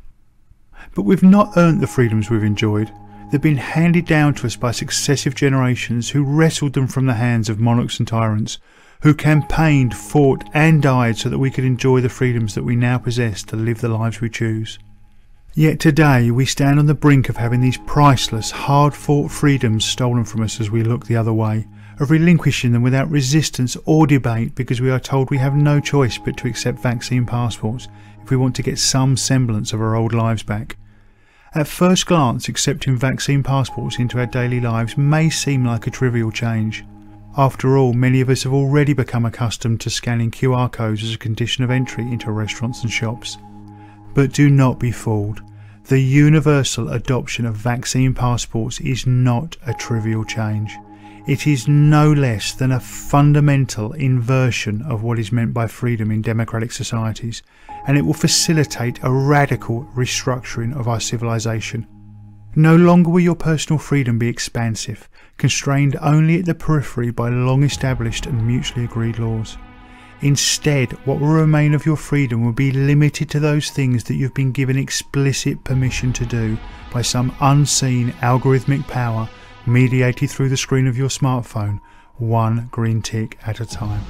But 0.95 1.03
we've 1.03 1.25
not 1.25 1.57
earned 1.57 1.81
the 1.81 1.89
freedoms 1.89 2.31
we've 2.31 2.45
enjoyed. 2.45 2.93
They've 3.31 3.43
been 3.43 3.57
handed 3.57 4.07
down 4.07 4.35
to 4.35 4.47
us 4.47 4.55
by 4.55 4.71
successive 4.71 5.35
generations 5.35 6.11
who 6.11 6.23
wrestled 6.23 6.75
them 6.75 6.87
from 6.87 7.07
the 7.07 7.15
hands 7.15 7.49
of 7.49 7.59
monarchs 7.59 7.99
and 7.99 8.07
tyrants, 8.07 8.59
who 9.03 9.15
campaigned, 9.15 9.97
fought, 9.97 10.45
and 10.55 10.81
died 10.81 11.19
so 11.19 11.29
that 11.29 11.39
we 11.39 11.51
could 11.51 11.65
enjoy 11.65 12.01
the 12.01 12.09
freedoms 12.09 12.55
that 12.55 12.63
we 12.63 12.77
now 12.77 12.99
possess 12.99 13.43
to 13.45 13.57
live 13.57 13.81
the 13.81 13.89
lives 13.89 14.21
we 14.21 14.31
choose. 14.31 14.79
Yet 15.55 15.81
today 15.81 16.31
we 16.31 16.47
stand 16.47 16.79
on 16.79 16.87
the 16.87 16.95
brink 16.95 17.29
of 17.29 17.37
having 17.37 17.61
these 17.61 17.79
priceless, 17.79 18.51
hard 18.51 18.95
fought 18.95 19.31
freedoms 19.31 19.85
stolen 19.85 20.25
from 20.25 20.43
us 20.43 20.61
as 20.61 20.71
we 20.71 20.85
look 20.85 21.07
the 21.07 21.17
other 21.17 21.33
way, 21.33 21.67
of 21.99 22.11
relinquishing 22.11 22.73
them 22.73 22.83
without 22.83 23.11
resistance 23.11 23.77
or 23.87 24.07
debate 24.07 24.55
because 24.55 24.81
we 24.81 24.91
are 24.91 25.01
told 25.01 25.31
we 25.31 25.39
have 25.39 25.57
no 25.57 25.81
choice 25.81 26.17
but 26.19 26.37
to 26.37 26.47
accept 26.47 26.79
vaccine 26.79 27.27
passports 27.27 27.89
if 28.23 28.31
we 28.31 28.37
want 28.37 28.55
to 28.55 28.63
get 28.63 28.79
some 28.79 29.17
semblance 29.17 29.73
of 29.73 29.81
our 29.81 29.97
old 29.97 30.13
lives 30.13 30.43
back. 30.43 30.77
At 31.57 31.67
first 31.67 32.05
glance, 32.05 32.51
accepting 32.51 32.99
vaccine 32.99 33.43
passports 33.43 33.99
into 33.99 34.19
our 34.19 34.27
daily 34.27 34.61
lives 34.61 34.99
may 34.99 35.31
seem 35.31 35.65
like 35.65 35.87
a 35.87 35.91
trivial 35.91 36.31
change. 36.31 36.85
After 37.39 37.79
all, 37.79 37.95
many 37.95 38.21
of 38.21 38.29
us 38.29 38.43
have 38.43 38.53
already 38.53 38.93
become 38.93 39.25
accustomed 39.25 39.81
to 39.81 39.89
scanning 39.89 40.31
QR 40.31 40.71
codes 40.71 41.03
as 41.03 41.15
a 41.15 41.19
condition 41.19 41.65
of 41.65 41.71
entry 41.71 42.05
into 42.05 42.31
restaurants 42.31 42.83
and 42.83 42.93
shops. 42.93 43.39
But 44.13 44.35
do 44.35 44.51
not 44.51 44.79
be 44.79 44.93
fooled. 44.93 45.41
The 45.85 45.99
universal 45.99 46.91
adoption 46.91 47.47
of 47.47 47.57
vaccine 47.57 48.13
passports 48.13 48.79
is 48.79 49.07
not 49.07 49.57
a 49.67 49.73
trivial 49.73 50.27
change. 50.27 50.77
It 51.27 51.45
is 51.45 51.67
no 51.67 52.13
less 52.13 52.53
than 52.53 52.71
a 52.71 52.79
fundamental 52.79 53.93
inversion 53.95 54.83
of 54.83 55.03
what 55.03 55.19
is 55.19 55.33
meant 55.33 55.53
by 55.53 55.67
freedom 55.67 56.13
in 56.13 56.23
democratic 56.23 56.71
societies, 56.71 57.43
and 57.89 57.99
it 57.99 58.03
will 58.03 58.15
facilitate 58.15 59.01
a 59.03 59.13
radical 59.13 59.91
restructuring 59.97 60.79
of 60.79 60.87
our 60.87 61.01
civilization. 61.01 61.85
No 62.55 62.77
longer 62.77 63.11
will 63.11 63.21
your 63.21 63.35
personal 63.35 63.81
freedom 63.81 64.21
be 64.21 64.29
expansive, 64.29 65.09
constrained 65.37 65.97
only 66.01 66.39
at 66.39 66.45
the 66.45 66.55
periphery 66.55 67.11
by 67.11 67.29
long 67.29 67.65
established 67.65 68.27
and 68.27 68.47
mutually 68.47 68.85
agreed 68.85 69.19
laws. 69.19 69.59
Instead, 70.21 70.93
what 71.07 71.19
will 71.19 71.27
remain 71.27 71.75
of 71.75 71.85
your 71.85 71.97
freedom 71.97 72.45
will 72.45 72.53
be 72.53 72.71
limited 72.71 73.29
to 73.31 73.41
those 73.41 73.71
things 73.71 74.05
that 74.05 74.15
you've 74.15 74.33
been 74.33 74.53
given 74.53 74.79
explicit 74.79 75.63
permission 75.65 76.13
to 76.13 76.25
do 76.25 76.57
by 76.93 77.03
some 77.03 77.35
unseen 77.41 78.13
algorithmic 78.23 78.87
power 78.87 79.29
mediated 79.67 80.31
through 80.31 80.49
the 80.49 80.57
screen 80.57 80.87
of 80.87 80.97
your 80.97 81.09
smartphone, 81.09 81.81
one 82.17 82.69
green 82.71 83.03
tick 83.03 83.39
at 83.47 83.61
a 83.61 83.67
time. 83.67 84.05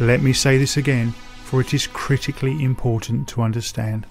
Let 0.00 0.22
me 0.22 0.32
say 0.32 0.58
this 0.58 0.76
again, 0.76 1.12
for 1.44 1.60
it 1.60 1.74
is 1.74 1.86
critically 1.86 2.62
important 2.62 3.28
to 3.28 3.42
understand. 3.42 4.06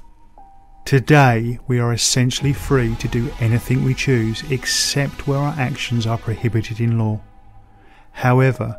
Today, 0.85 1.59
we 1.67 1.79
are 1.79 1.93
essentially 1.93 2.53
free 2.53 2.95
to 2.95 3.07
do 3.07 3.31
anything 3.39 3.83
we 3.83 3.93
choose 3.93 4.43
except 4.51 5.27
where 5.27 5.39
our 5.39 5.55
actions 5.57 6.05
are 6.05 6.17
prohibited 6.17 6.79
in 6.79 6.99
law. 6.99 7.21
However, 8.11 8.77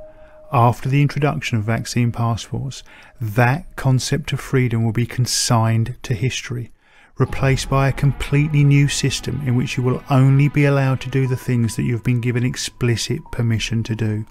after 0.52 0.88
the 0.88 1.02
introduction 1.02 1.58
of 1.58 1.64
vaccine 1.64 2.12
passports, 2.12 2.84
that 3.20 3.74
concept 3.74 4.32
of 4.32 4.40
freedom 4.40 4.84
will 4.84 4.92
be 4.92 5.06
consigned 5.06 5.96
to 6.04 6.14
history 6.14 6.70
replaced 7.18 7.70
by 7.70 7.88
a 7.88 7.92
completely 7.92 8.62
new 8.62 8.88
system 8.88 9.40
in 9.46 9.56
which 9.56 9.76
you 9.76 9.82
will 9.82 10.02
only 10.10 10.48
be 10.48 10.66
allowed 10.66 11.00
to 11.00 11.08
do 11.08 11.26
the 11.26 11.36
things 11.36 11.74
that 11.76 11.84
you've 11.84 12.04
been 12.04 12.20
given 12.20 12.44
explicit 12.44 13.22
permission 13.30 13.82
to 13.82 13.94
do. 13.94 14.24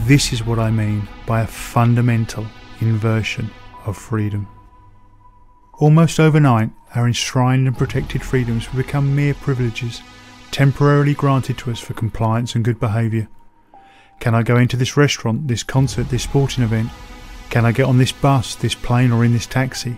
This 0.00 0.32
is 0.32 0.44
what 0.44 0.58
I 0.58 0.70
mean 0.70 1.08
by 1.26 1.40
a 1.40 1.46
fundamental 1.46 2.46
inversion 2.80 3.50
of 3.86 3.96
freedom. 3.96 4.46
Almost 5.78 6.20
overnight, 6.20 6.70
our 6.94 7.06
enshrined 7.06 7.66
and 7.66 7.76
protected 7.76 8.22
freedoms 8.22 8.70
will 8.70 8.82
become 8.82 9.16
mere 9.16 9.34
privileges, 9.34 10.02
temporarily 10.50 11.14
granted 11.14 11.58
to 11.58 11.70
us 11.70 11.80
for 11.80 11.94
compliance 11.94 12.54
and 12.54 12.64
good 12.64 12.78
behaviour. 12.78 13.28
Can 14.20 14.34
I 14.34 14.42
go 14.42 14.56
into 14.56 14.76
this 14.76 14.96
restaurant, 14.96 15.48
this 15.48 15.64
concert, 15.64 16.10
this 16.10 16.22
sporting 16.22 16.62
event? 16.62 16.90
Can 17.50 17.64
I 17.64 17.72
get 17.72 17.86
on 17.86 17.98
this 17.98 18.12
bus, 18.12 18.54
this 18.54 18.74
plane, 18.74 19.10
or 19.10 19.24
in 19.24 19.32
this 19.32 19.46
taxi? 19.46 19.96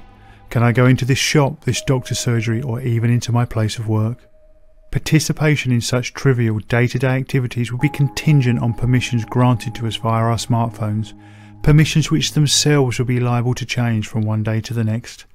Can 0.50 0.62
I 0.62 0.72
go 0.72 0.86
into 0.86 1.04
this 1.04 1.18
shop, 1.18 1.64
this 1.64 1.82
doctor's 1.82 2.18
surgery, 2.18 2.62
or 2.62 2.80
even 2.80 3.10
into 3.10 3.32
my 3.32 3.44
place 3.44 3.78
of 3.78 3.88
work? 3.88 4.28
Participation 4.90 5.72
in 5.72 5.80
such 5.80 6.14
trivial 6.14 6.58
day 6.60 6.86
to 6.86 6.98
day 6.98 7.16
activities 7.16 7.70
will 7.70 7.78
be 7.78 7.88
contingent 7.88 8.60
on 8.60 8.72
permissions 8.72 9.24
granted 9.24 9.74
to 9.74 9.86
us 9.86 9.96
via 9.96 10.22
our 10.22 10.36
smartphones, 10.36 11.12
permissions 11.62 12.10
which 12.10 12.32
themselves 12.32 12.98
will 12.98 13.06
be 13.06 13.20
liable 13.20 13.54
to 13.54 13.66
change 13.66 14.06
from 14.06 14.22
one 14.22 14.42
day 14.42 14.60
to 14.60 14.72
the 14.72 14.84
next. 14.84 15.26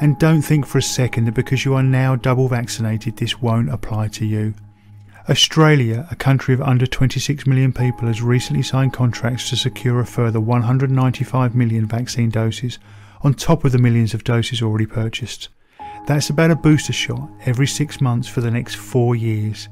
And 0.00 0.18
don't 0.18 0.42
think 0.42 0.64
for 0.64 0.78
a 0.78 0.82
second 0.82 1.24
that 1.24 1.34
because 1.34 1.64
you 1.64 1.74
are 1.74 1.82
now 1.82 2.16
double 2.16 2.48
vaccinated, 2.48 3.16
this 3.16 3.40
won't 3.42 3.70
apply 3.70 4.08
to 4.08 4.24
you. 4.24 4.54
Australia, 5.28 6.06
a 6.10 6.16
country 6.16 6.54
of 6.54 6.62
under 6.62 6.86
26 6.86 7.46
million 7.46 7.72
people, 7.72 8.06
has 8.06 8.22
recently 8.22 8.62
signed 8.62 8.92
contracts 8.92 9.50
to 9.50 9.56
secure 9.56 9.98
a 9.98 10.06
further 10.06 10.40
195 10.40 11.54
million 11.54 11.84
vaccine 11.84 12.30
doses 12.30 12.78
on 13.22 13.34
top 13.34 13.64
of 13.64 13.72
the 13.72 13.78
millions 13.78 14.14
of 14.14 14.24
doses 14.24 14.62
already 14.62 14.86
purchased. 14.86 15.48
That's 16.06 16.30
about 16.30 16.50
a 16.50 16.56
booster 16.56 16.92
shot 16.92 17.28
every 17.44 17.66
six 17.66 18.00
months 18.00 18.28
for 18.28 18.40
the 18.40 18.50
next 18.50 18.76
four 18.76 19.16
years. 19.16 19.68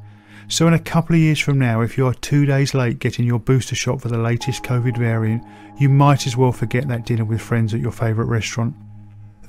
So, 0.49 0.67
in 0.67 0.75
a 0.75 0.79
couple 0.79 1.15
of 1.15 1.21
years 1.21 1.39
from 1.39 1.59
now, 1.59 1.81
if 1.81 1.97
you 1.97 2.07
are 2.07 2.15
two 2.15 2.45
days 2.45 2.75
late 2.75 2.99
getting 2.99 3.25
your 3.25 3.39
booster 3.39 3.75
shot 3.75 4.03
for 4.03 4.09
the 4.09 4.19
latest 4.19 4.63
COVID 4.63 4.99
variant, 4.99 5.43
you 5.79 5.89
might 5.89 6.27
as 6.27 6.37
well 6.37 6.53
forget 6.53 6.87
that 6.89 7.07
dinner 7.07 7.25
with 7.25 7.41
friends 7.41 7.73
at 7.73 7.81
your 7.81 7.93
favourite 7.93 8.29
restaurant. 8.29 8.75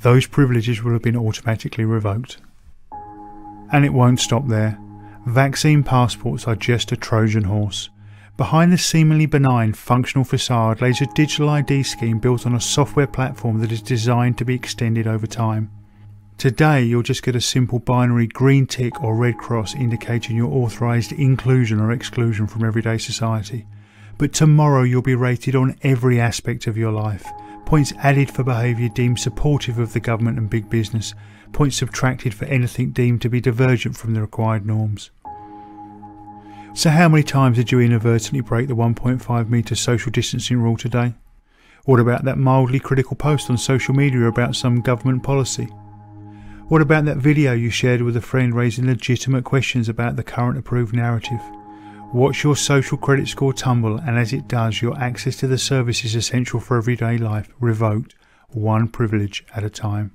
Those 0.02 0.28
privileges 0.28 0.84
will 0.84 0.94
have 0.94 1.02
been 1.02 1.18
automatically 1.18 1.84
revoked. 1.84 2.38
And 3.72 3.84
it 3.84 3.94
won't 3.94 4.20
stop 4.20 4.48
there. 4.48 4.80
Vaccine 5.25 5.84
passports 5.84 6.48
are 6.48 6.56
just 6.56 6.92
a 6.92 6.98
Trojan 6.98 7.46
horse. 7.46 7.90
Behind 8.38 8.74
the 8.74 8.77
seemingly 8.77 9.27
benign 9.27 9.72
functional 9.72 10.25
facade 10.25 10.82
lays 10.82 11.00
a 11.00 11.06
digital 11.06 11.48
ID 11.48 11.84
scheme 11.84 12.20
built 12.20 12.46
on 12.46 12.54
a 12.54 12.60
software 12.60 13.08
platform 13.08 13.62
that 13.62 13.72
is 13.72 13.82
designed 13.82 14.38
to 14.38 14.44
be 14.44 14.54
extended 14.54 15.08
over 15.08 15.25
time. 15.25 15.72
Today, 16.38 16.84
you'll 16.84 17.01
just 17.01 17.24
get 17.24 17.38
a 17.38 17.42
simple 17.42 17.80
binary 17.80 18.27
green 18.27 18.68
tick 18.68 19.01
or 19.01 19.15
red 19.15 19.38
cross 19.38 19.74
indicating 19.74 20.36
your 20.36 20.51
authorised 20.51 21.13
inclusion 21.13 21.80
or 21.80 21.94
exclusion 21.94 22.46
from 22.46 22.65
everyday 22.65 22.98
society. 22.98 23.65
But 24.18 24.34
tomorrow, 24.34 24.84
you'll 24.84 25.01
be 25.01 25.15
rated 25.15 25.56
on 25.56 25.77
every 25.82 26.20
aspect 26.20 26.68
of 26.68 26.75
your 26.75 26.92
life. 26.92 27.25
Points 27.65 27.94
added 28.00 28.30
for 28.30 28.44
behaviour 28.44 28.89
deemed 28.89 29.18
supportive 29.18 29.80
of 29.80 29.94
the 29.94 30.01
government 30.01 30.38
and 30.38 30.50
big 30.50 30.70
business, 30.70 31.13
points 31.54 31.77
subtracted 31.77 32.34
for 32.34 32.46
anything 32.46 32.92
deemed 32.92 33.22
to 33.22 33.30
be 33.30 33.39
divergent 33.39 33.96
from 33.96 34.13
the 34.13 34.20
required 34.20 34.65
norms. 34.65 35.10
So, 36.75 36.89
how 36.89 37.08
many 37.08 37.24
times 37.24 37.55
did 37.55 37.72
you 37.72 37.79
inadvertently 37.79 38.41
break 38.41 38.67
the 38.67 38.75
1.5 38.75 39.50
metre 39.50 39.75
social 39.75 40.12
distancing 40.12 40.60
rule 40.60 40.75
today? 40.75 41.13
What 41.86 42.01
about 42.01 42.25
that 42.25 42.38
mildly 42.38 42.82
critical 42.82 43.15
post 43.15 43.50
on 43.50 43.58
social 43.58 43.96
media 43.96 44.27
about 44.27 44.58
some 44.58 44.82
government 44.82 45.24
policy? 45.24 45.67
What 46.67 46.82
about 46.82 47.05
that 47.05 47.15
video 47.15 47.53
you 47.53 47.70
shared 47.70 48.01
with 48.01 48.17
a 48.17 48.22
friend 48.22 48.53
raising 48.53 48.88
legitimate 48.88 49.46
questions 49.46 49.88
about 49.88 50.17
the 50.17 50.24
current 50.24 50.58
approved 50.58 50.94
narrative? 50.94 51.39
Watch 52.13 52.44
your 52.44 52.58
social 52.58 52.98
credit 52.98 53.29
score 53.29 53.53
tumble, 53.53 53.98
and 54.00 54.20
as 54.20 54.34
it 54.34 54.50
does, 54.50 54.82
your 54.82 55.00
access 55.00 55.38
to 55.38 55.48
the 55.48 55.58
services 55.58 56.13
essential 56.13 56.60
for 56.60 56.75
everyday 56.75 57.17
life 57.17 57.48
revoked, 57.62 58.15
one 58.50 58.89
privilege 58.89 59.46
at 59.55 59.63
a 59.63 59.70
time. 59.70 60.12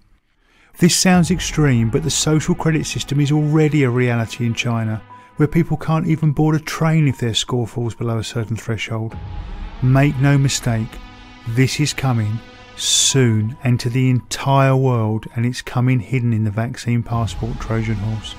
This 0.78 0.94
sounds 0.94 1.30
extreme, 1.30 1.88
but 1.88 2.02
the 2.02 2.10
social 2.10 2.54
credit 2.54 2.84
system 2.84 3.18
is 3.18 3.32
already 3.32 3.82
a 3.82 3.90
reality 3.90 4.44
in 4.44 4.52
China 4.52 5.00
where 5.40 5.48
people 5.48 5.78
can't 5.78 6.06
even 6.06 6.32
board 6.32 6.54
a 6.54 6.60
train 6.60 7.08
if 7.08 7.16
their 7.16 7.32
score 7.32 7.66
falls 7.66 7.94
below 7.94 8.18
a 8.18 8.22
certain 8.22 8.56
threshold. 8.56 9.16
Make 9.80 10.14
no 10.18 10.36
mistake, 10.36 10.98
this 11.48 11.80
is 11.80 11.94
coming 11.94 12.38
soon 12.76 13.56
and 13.64 13.80
to 13.80 13.88
the 13.88 14.10
entire 14.10 14.76
world, 14.76 15.24
and 15.34 15.46
it's 15.46 15.62
coming 15.62 15.98
hidden 15.98 16.34
in 16.34 16.44
the 16.44 16.50
vaccine 16.50 17.02
passport 17.02 17.58
Trojan 17.58 17.94
horse. 17.94 18.32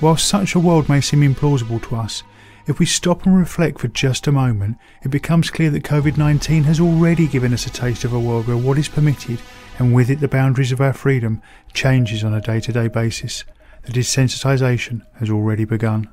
While 0.00 0.18
such 0.18 0.54
a 0.54 0.60
world 0.60 0.86
may 0.86 1.00
seem 1.00 1.22
implausible 1.22 1.82
to 1.84 1.96
us, 1.96 2.22
if 2.66 2.78
we 2.78 2.84
stop 2.84 3.24
and 3.24 3.34
reflect 3.34 3.78
for 3.78 3.88
just 3.88 4.26
a 4.26 4.30
moment, 4.30 4.76
it 5.02 5.08
becomes 5.08 5.48
clear 5.48 5.70
that 5.70 5.84
COVID 5.84 6.18
19 6.18 6.64
has 6.64 6.78
already 6.78 7.26
given 7.26 7.54
us 7.54 7.64
a 7.64 7.70
taste 7.70 8.04
of 8.04 8.12
a 8.12 8.20
world 8.20 8.46
where 8.46 8.58
what 8.58 8.76
is 8.76 8.88
permitted, 8.88 9.40
and 9.78 9.94
with 9.94 10.10
it 10.10 10.20
the 10.20 10.28
boundaries 10.28 10.72
of 10.72 10.80
our 10.82 10.92
freedom, 10.92 11.40
changes 11.72 12.22
on 12.22 12.34
a 12.34 12.42
day 12.42 12.60
to 12.60 12.70
day 12.70 12.88
basis. 12.88 13.44
The 13.84 13.92
desensitisation 13.92 15.06
has 15.20 15.30
already 15.30 15.64
begun. 15.64 16.10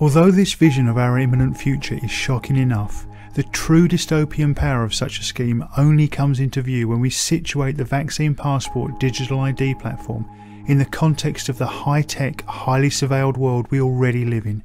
Although 0.00 0.30
this 0.30 0.54
vision 0.54 0.86
of 0.86 0.96
our 0.96 1.18
imminent 1.18 1.58
future 1.58 1.98
is 2.00 2.10
shocking 2.10 2.54
enough, 2.56 3.04
the 3.34 3.42
true 3.42 3.88
dystopian 3.88 4.54
power 4.54 4.84
of 4.84 4.94
such 4.94 5.18
a 5.18 5.24
scheme 5.24 5.64
only 5.76 6.06
comes 6.06 6.38
into 6.38 6.62
view 6.62 6.86
when 6.86 7.00
we 7.00 7.10
situate 7.10 7.76
the 7.76 7.84
Vaccine 7.84 8.34
Passport 8.34 9.00
digital 9.00 9.40
ID 9.40 9.74
platform 9.74 10.24
in 10.68 10.78
the 10.78 10.84
context 10.84 11.48
of 11.48 11.58
the 11.58 11.66
high 11.66 12.02
tech, 12.02 12.42
highly 12.42 12.90
surveilled 12.90 13.36
world 13.36 13.66
we 13.70 13.80
already 13.80 14.24
live 14.24 14.46
in. 14.46 14.62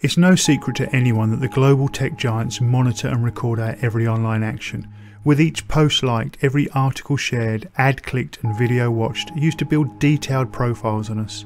It's 0.00 0.16
no 0.16 0.34
secret 0.34 0.76
to 0.76 0.94
anyone 0.94 1.30
that 1.30 1.40
the 1.40 1.48
global 1.48 1.88
tech 1.88 2.16
giants 2.16 2.60
monitor 2.60 3.08
and 3.08 3.24
record 3.24 3.60
our 3.60 3.76
every 3.80 4.08
online 4.08 4.42
action, 4.42 4.88
with 5.24 5.40
each 5.40 5.68
post 5.68 6.02
liked, 6.02 6.36
every 6.42 6.68
article 6.70 7.16
shared, 7.16 7.68
ad 7.76 8.02
clicked, 8.02 8.38
and 8.42 8.58
video 8.58 8.90
watched 8.90 9.30
used 9.36 9.58
to 9.58 9.64
build 9.64 10.00
detailed 10.00 10.52
profiles 10.52 11.10
on 11.10 11.20
us. 11.20 11.44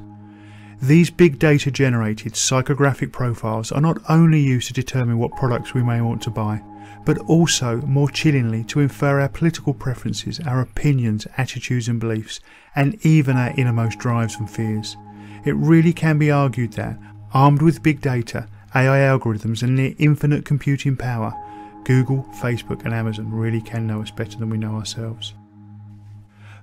These 0.83 1.11
big 1.11 1.39
data 1.39 1.71
generated 1.71 2.33
psychographic 2.33 3.13
profiles 3.13 3.71
are 3.71 3.81
not 3.81 3.99
only 4.09 4.41
used 4.41 4.67
to 4.67 4.73
determine 4.73 5.17
what 5.17 5.37
products 5.37 5.75
we 5.75 5.83
may 5.85 6.01
want 6.01 6.21
to 6.23 6.31
buy, 6.31 6.61
but 7.05 7.19
also, 7.19 7.81
more 7.83 8.11
chillingly, 8.11 8.65
to 8.65 8.81
infer 8.81 9.21
our 9.21 9.29
political 9.29 9.75
preferences, 9.75 10.41
our 10.41 10.61
opinions, 10.61 11.25
attitudes, 11.37 11.87
and 11.87 12.01
beliefs, 12.01 12.41
and 12.75 12.99
even 13.07 13.37
our 13.37 13.55
innermost 13.57 14.01
drives 14.01 14.35
and 14.37 14.51
fears. 14.51 14.97
It 15.45 15.55
really 15.55 15.93
can 15.93 16.19
be 16.19 16.33
argued 16.33 16.73
that, 16.73 16.99
armed 17.33 17.63
with 17.63 17.85
big 17.85 18.01
data, 18.01 18.49
AI 18.75 18.99
algorithms, 18.99 19.63
and 19.63 19.77
near 19.77 19.95
infinite 19.99 20.45
computing 20.45 20.97
power, 20.97 21.33
Google, 21.85 22.25
Facebook, 22.41 22.85
and 22.85 22.93
Amazon 22.93 23.31
really 23.31 23.61
can 23.61 23.87
know 23.87 24.03
us 24.03 24.11
better 24.11 24.37
than 24.37 24.51
we 24.51 24.59
know 24.59 24.75
ourselves. 24.75 25.35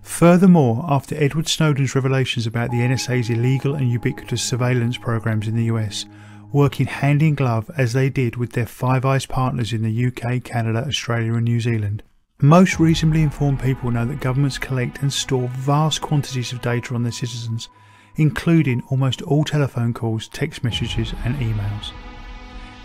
Furthermore, 0.09 0.85
after 0.89 1.15
Edward 1.15 1.47
Snowden's 1.47 1.95
revelations 1.95 2.45
about 2.45 2.71
the 2.71 2.79
NSA's 2.79 3.29
illegal 3.29 3.75
and 3.75 3.89
ubiquitous 3.89 4.41
surveillance 4.41 4.97
programs 4.97 5.47
in 5.47 5.55
the 5.55 5.65
US, 5.65 6.07
working 6.51 6.87
hand 6.87 7.21
in 7.21 7.35
glove 7.35 7.71
as 7.77 7.93
they 7.93 8.09
did 8.09 8.35
with 8.35 8.51
their 8.51 8.65
Five 8.65 9.05
Eyes 9.05 9.25
partners 9.25 9.71
in 9.71 9.81
the 9.81 10.07
UK, 10.07 10.43
Canada, 10.43 10.83
Australia, 10.85 11.35
and 11.35 11.45
New 11.45 11.61
Zealand, 11.61 12.03
most 12.41 12.81
reasonably 12.81 13.21
informed 13.21 13.61
people 13.61 13.91
know 13.91 14.03
that 14.03 14.19
governments 14.19 14.57
collect 14.57 15.01
and 15.01 15.13
store 15.13 15.47
vast 15.53 16.01
quantities 16.01 16.51
of 16.51 16.61
data 16.61 16.95
on 16.95 17.03
their 17.03 17.13
citizens, 17.13 17.69
including 18.17 18.83
almost 18.89 19.21
all 19.21 19.45
telephone 19.45 19.93
calls, 19.93 20.27
text 20.27 20.65
messages, 20.65 21.13
and 21.23 21.35
emails. 21.37 21.93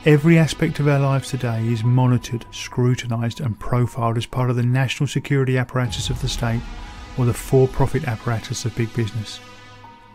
Every 0.04 0.38
aspect 0.38 0.78
of 0.78 0.87
our 0.87 1.00
lives 1.00 1.30
today 1.30 1.66
is 1.66 1.82
monitored, 1.82 2.44
scrutinised, 2.52 3.40
and 3.40 3.58
profiled 3.58 4.18
as 4.18 4.26
part 4.26 4.50
of 4.50 4.56
the 4.56 4.62
national 4.62 5.08
security 5.08 5.58
apparatus 5.58 6.10
of 6.10 6.20
the 6.20 6.28
state 6.28 6.60
or 7.18 7.24
the 7.24 7.35
for 7.35 7.68
profit 7.68 8.07
apparatus 8.09 8.64
of 8.64 8.77
big 8.77 8.92
business. 8.94 9.40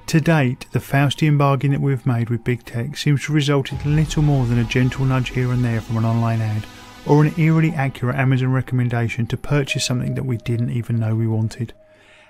To 0.08 0.20
date, 0.20 0.66
the 0.72 0.80
Faustian 0.80 1.38
bargain 1.38 1.72
that 1.72 1.82
we've 1.82 2.06
made 2.06 2.32
with 2.32 2.44
big 2.44 2.66
tech 2.66 2.98
seems 2.98 3.26
to 3.26 3.34
result 3.34 3.72
in 3.72 3.96
little 3.96 4.24
more 4.24 4.48
than 4.48 4.58
a 4.58 4.64
gentle 4.64 5.06
nudge 5.06 5.30
here 5.30 5.52
and 5.52 5.64
there 5.64 5.82
from 5.82 5.98
an 5.98 6.06
online 6.06 6.42
ad, 6.42 6.66
or 7.06 7.24
an 7.24 7.40
eerily 7.40 7.72
accurate 7.72 8.16
Amazon 8.16 8.52
recommendation 8.52 9.28
to 9.28 9.38
purchase 9.38 9.86
something 9.86 10.16
that 10.16 10.26
we 10.26 10.38
didn't 10.38 10.72
even 10.72 11.00
know 11.00 11.16
we 11.16 11.28
wanted. 11.28 11.74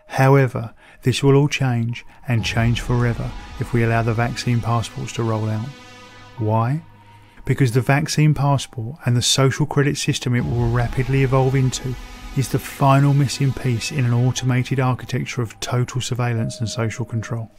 However, 0.07 0.73
this 1.03 1.23
will 1.23 1.35
all 1.35 1.47
change, 1.47 2.05
and 2.27 2.43
change 2.43 2.81
forever, 2.81 3.31
if 3.59 3.71
we 3.71 3.83
allow 3.83 4.01
the 4.01 4.13
vaccine 4.13 4.59
passports 4.59 5.13
to 5.13 5.23
roll 5.23 5.47
out. 5.47 5.67
Why? 6.37 6.81
Because 7.45 7.71
the 7.71 7.81
vaccine 7.81 8.33
passport 8.33 8.97
and 9.05 9.15
the 9.15 9.21
social 9.21 9.65
credit 9.65 9.97
system 9.97 10.35
it 10.35 10.43
will 10.43 10.69
rapidly 10.69 11.23
evolve 11.23 11.55
into 11.55 11.95
is 12.39 12.47
the 12.47 12.57
final 12.57 13.13
missing 13.13 13.51
piece 13.51 13.91
in 13.91 14.05
an 14.05 14.13
automated 14.13 14.79
architecture 14.79 15.41
of 15.41 15.59
total 15.59 15.99
surveillance 15.99 16.61
and 16.61 16.69
social 16.69 17.03
control. 17.03 17.51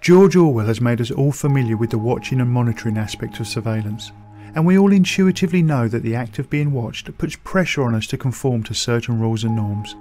George 0.00 0.34
Orwell 0.34 0.66
has 0.66 0.80
made 0.80 1.00
us 1.00 1.12
all 1.12 1.30
familiar 1.30 1.76
with 1.76 1.90
the 1.90 1.98
watching 1.98 2.40
and 2.40 2.50
monitoring 2.50 2.98
aspect 2.98 3.38
of 3.38 3.46
surveillance, 3.46 4.10
and 4.56 4.66
we 4.66 4.76
all 4.76 4.90
intuitively 4.90 5.62
know 5.62 5.86
that 5.86 6.02
the 6.02 6.16
act 6.16 6.40
of 6.40 6.50
being 6.50 6.72
watched 6.72 7.16
puts 7.18 7.36
pressure 7.36 7.84
on 7.84 7.94
us 7.94 8.08
to 8.08 8.18
conform 8.18 8.64
to 8.64 8.74
certain 8.74 9.20
rules 9.20 9.44
and 9.44 9.54
norms. 9.54 9.94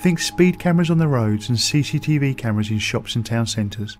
Think 0.00 0.18
speed 0.18 0.58
cameras 0.58 0.90
on 0.90 0.98
the 0.98 1.06
roads 1.06 1.48
and 1.48 1.56
CCTV 1.56 2.36
cameras 2.36 2.72
in 2.72 2.80
shops 2.80 3.14
and 3.14 3.24
town 3.24 3.46
centres. 3.46 3.96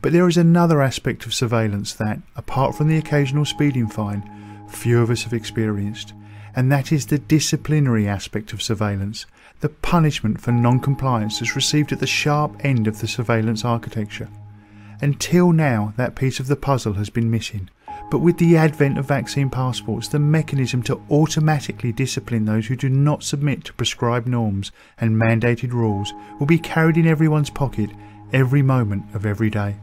But 0.00 0.12
there 0.12 0.26
is 0.26 0.38
another 0.38 0.80
aspect 0.80 1.26
of 1.26 1.34
surveillance 1.34 1.92
that, 1.92 2.18
apart 2.34 2.74
from 2.74 2.88
the 2.88 2.96
occasional 2.96 3.44
speeding 3.44 3.88
fine, 3.88 4.66
few 4.70 5.02
of 5.02 5.10
us 5.10 5.24
have 5.24 5.34
experienced, 5.34 6.14
and 6.56 6.70
that 6.70 6.92
is 6.92 7.06
the 7.06 7.18
disciplinary 7.18 8.06
aspect 8.08 8.52
of 8.52 8.62
surveillance, 8.62 9.26
the 9.60 9.68
punishment 9.68 10.40
for 10.40 10.52
non 10.52 10.80
compliance 10.80 11.38
that's 11.38 11.56
received 11.56 11.92
at 11.92 12.00
the 12.00 12.06
sharp 12.06 12.64
end 12.64 12.86
of 12.86 13.00
the 13.00 13.08
surveillance 13.08 13.64
architecture. 13.64 14.28
Until 15.00 15.52
now, 15.52 15.92
that 15.96 16.14
piece 16.14 16.40
of 16.40 16.46
the 16.46 16.56
puzzle 16.56 16.94
has 16.94 17.10
been 17.10 17.30
missing. 17.30 17.68
But 18.10 18.18
with 18.18 18.38
the 18.38 18.56
advent 18.56 18.98
of 18.98 19.06
vaccine 19.06 19.50
passports, 19.50 20.08
the 20.08 20.18
mechanism 20.18 20.82
to 20.84 21.00
automatically 21.10 21.92
discipline 21.92 22.44
those 22.44 22.66
who 22.66 22.76
do 22.76 22.88
not 22.88 23.22
submit 23.22 23.64
to 23.64 23.72
prescribed 23.72 24.28
norms 24.28 24.72
and 24.98 25.16
mandated 25.16 25.72
rules 25.72 26.12
will 26.38 26.46
be 26.46 26.58
carried 26.58 26.96
in 26.96 27.06
everyone's 27.06 27.50
pocket 27.50 27.90
every 28.32 28.62
moment 28.62 29.14
of 29.14 29.26
every 29.26 29.50
day. 29.50 29.76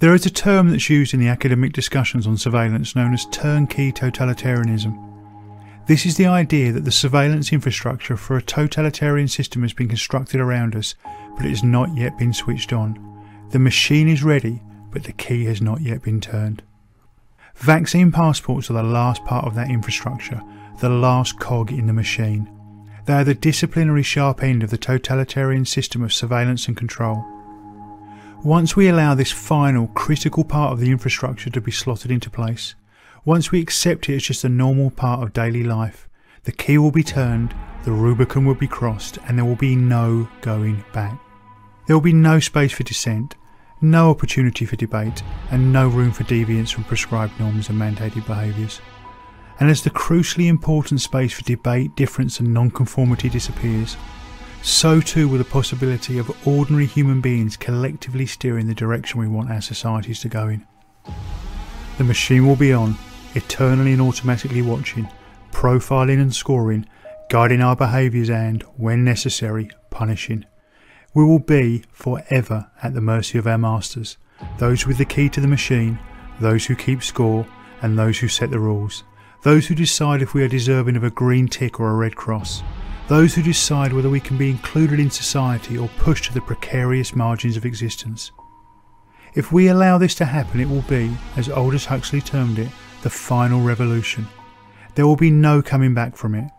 There 0.00 0.14
is 0.14 0.26
a 0.26 0.30
term 0.30 0.70
that's 0.70 0.88
used 0.88 1.12
in 1.12 1.20
the 1.20 1.28
academic 1.28 1.72
discussions 1.72 2.26
on 2.26 2.36
surveillance 2.36 2.94
known 2.94 3.12
as 3.12 3.26
turnkey 3.26 3.92
totalitarianism. 3.92 5.07
This 5.88 6.04
is 6.04 6.18
the 6.18 6.26
idea 6.26 6.70
that 6.72 6.84
the 6.84 6.92
surveillance 6.92 7.50
infrastructure 7.50 8.18
for 8.18 8.36
a 8.36 8.42
totalitarian 8.42 9.26
system 9.26 9.62
has 9.62 9.72
been 9.72 9.88
constructed 9.88 10.38
around 10.38 10.76
us, 10.76 10.94
but 11.34 11.46
it 11.46 11.48
has 11.48 11.64
not 11.64 11.96
yet 11.96 12.18
been 12.18 12.34
switched 12.34 12.74
on. 12.74 13.24
The 13.52 13.58
machine 13.58 14.06
is 14.06 14.22
ready, 14.22 14.60
but 14.90 15.04
the 15.04 15.14
key 15.14 15.46
has 15.46 15.62
not 15.62 15.80
yet 15.80 16.02
been 16.02 16.20
turned. 16.20 16.62
Vaccine 17.54 18.12
passports 18.12 18.68
are 18.68 18.74
the 18.74 18.82
last 18.82 19.24
part 19.24 19.46
of 19.46 19.54
that 19.54 19.70
infrastructure, 19.70 20.42
the 20.78 20.90
last 20.90 21.40
cog 21.40 21.72
in 21.72 21.86
the 21.86 21.94
machine. 21.94 22.50
They 23.06 23.14
are 23.14 23.24
the 23.24 23.32
disciplinary 23.32 24.02
sharp 24.02 24.42
end 24.42 24.62
of 24.62 24.68
the 24.68 24.76
totalitarian 24.76 25.64
system 25.64 26.02
of 26.02 26.12
surveillance 26.12 26.68
and 26.68 26.76
control. 26.76 27.24
Once 28.44 28.76
we 28.76 28.88
allow 28.88 29.14
this 29.14 29.32
final, 29.32 29.86
critical 29.86 30.44
part 30.44 30.74
of 30.74 30.80
the 30.80 30.90
infrastructure 30.90 31.48
to 31.48 31.62
be 31.62 31.72
slotted 31.72 32.10
into 32.10 32.28
place, 32.28 32.74
once 33.28 33.52
we 33.52 33.60
accept 33.60 34.08
it 34.08 34.14
as 34.14 34.22
just 34.22 34.42
a 34.42 34.48
normal 34.48 34.90
part 34.90 35.22
of 35.22 35.34
daily 35.34 35.62
life, 35.62 36.08
the 36.44 36.50
key 36.50 36.78
will 36.78 36.90
be 36.90 37.02
turned, 37.02 37.54
the 37.84 37.92
Rubicon 37.92 38.46
will 38.46 38.54
be 38.54 38.66
crossed, 38.66 39.18
and 39.26 39.36
there 39.36 39.44
will 39.44 39.54
be 39.54 39.76
no 39.76 40.26
going 40.40 40.82
back. 40.94 41.20
There 41.86 41.94
will 41.94 42.00
be 42.00 42.14
no 42.14 42.40
space 42.40 42.72
for 42.72 42.84
dissent, 42.84 43.34
no 43.82 44.08
opportunity 44.08 44.64
for 44.64 44.76
debate, 44.76 45.22
and 45.50 45.70
no 45.74 45.88
room 45.88 46.10
for 46.10 46.24
deviance 46.24 46.72
from 46.72 46.84
prescribed 46.84 47.38
norms 47.38 47.68
and 47.68 47.78
mandated 47.78 48.26
behaviours. 48.26 48.80
And 49.60 49.68
as 49.68 49.82
the 49.82 49.90
crucially 49.90 50.48
important 50.48 51.02
space 51.02 51.34
for 51.34 51.42
debate, 51.42 51.94
difference, 51.96 52.40
and 52.40 52.54
non-conformity 52.54 53.28
disappears, 53.28 53.98
so 54.62 55.02
too 55.02 55.28
will 55.28 55.36
the 55.36 55.44
possibility 55.44 56.16
of 56.16 56.48
ordinary 56.48 56.86
human 56.86 57.20
beings 57.20 57.58
collectively 57.58 58.24
steering 58.24 58.68
the 58.68 58.74
direction 58.74 59.20
we 59.20 59.28
want 59.28 59.50
our 59.50 59.60
societies 59.60 60.20
to 60.20 60.30
go 60.30 60.48
in. 60.48 60.66
The 61.98 62.04
machine 62.04 62.46
will 62.46 62.56
be 62.56 62.72
on, 62.72 62.96
eternally 63.34 63.92
and 63.92 64.02
automatically 64.02 64.62
watching, 64.62 65.08
profiling 65.52 66.20
and 66.20 66.34
scoring, 66.34 66.86
guiding 67.30 67.60
our 67.60 67.76
behaviours 67.76 68.30
and, 68.30 68.62
when 68.76 69.04
necessary, 69.04 69.70
punishing. 69.90 70.44
We 71.14 71.24
will 71.24 71.38
be 71.38 71.84
forever 71.92 72.70
at 72.82 72.94
the 72.94 73.00
mercy 73.00 73.38
of 73.38 73.46
our 73.46 73.58
masters, 73.58 74.16
those 74.58 74.86
with 74.86 74.98
the 74.98 75.04
key 75.04 75.28
to 75.30 75.40
the 75.40 75.48
machine, 75.48 75.98
those 76.40 76.66
who 76.66 76.76
keep 76.76 77.02
score, 77.02 77.46
and 77.82 77.98
those 77.98 78.18
who 78.18 78.28
set 78.28 78.50
the 78.50 78.58
rules, 78.58 79.04
those 79.42 79.66
who 79.66 79.74
decide 79.74 80.22
if 80.22 80.34
we 80.34 80.42
are 80.42 80.48
deserving 80.48 80.96
of 80.96 81.04
a 81.04 81.10
green 81.10 81.48
tick 81.48 81.80
or 81.80 81.90
a 81.90 81.94
red 81.94 82.16
cross, 82.16 82.62
those 83.08 83.34
who 83.34 83.42
decide 83.42 83.92
whether 83.92 84.10
we 84.10 84.20
can 84.20 84.36
be 84.36 84.50
included 84.50 85.00
in 85.00 85.10
society 85.10 85.78
or 85.78 85.88
pushed 85.98 86.24
to 86.24 86.34
the 86.34 86.40
precarious 86.40 87.14
margins 87.16 87.56
of 87.56 87.64
existence. 87.64 88.32
If 89.34 89.52
we 89.52 89.68
allow 89.68 89.98
this 89.98 90.14
to 90.16 90.24
happen, 90.24 90.60
it 90.60 90.68
will 90.68 90.82
be, 90.82 91.16
as 91.36 91.48
Aldous 91.48 91.86
Huxley 91.86 92.20
termed 92.20 92.58
it, 92.58 92.68
the 93.02 93.10
final 93.10 93.60
revolution. 93.60 94.26
There 94.94 95.06
will 95.06 95.16
be 95.16 95.30
no 95.30 95.62
coming 95.62 95.94
back 95.94 96.16
from 96.16 96.34
it. 96.34 96.50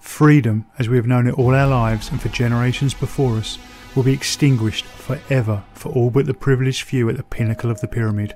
Freedom, 0.00 0.66
as 0.78 0.88
we 0.88 0.96
have 0.96 1.06
known 1.06 1.26
it 1.26 1.38
all 1.38 1.54
our 1.54 1.66
lives 1.66 2.10
and 2.10 2.20
for 2.20 2.28
generations 2.28 2.94
before 2.94 3.36
us, 3.36 3.58
will 3.94 4.02
be 4.04 4.12
extinguished 4.12 4.84
forever 4.84 5.64
for 5.74 5.90
all 5.92 6.10
but 6.10 6.26
the 6.26 6.34
privileged 6.34 6.82
few 6.82 7.08
at 7.08 7.16
the 7.16 7.22
pinnacle 7.22 7.70
of 7.70 7.80
the 7.80 7.88
pyramid. 7.88 8.34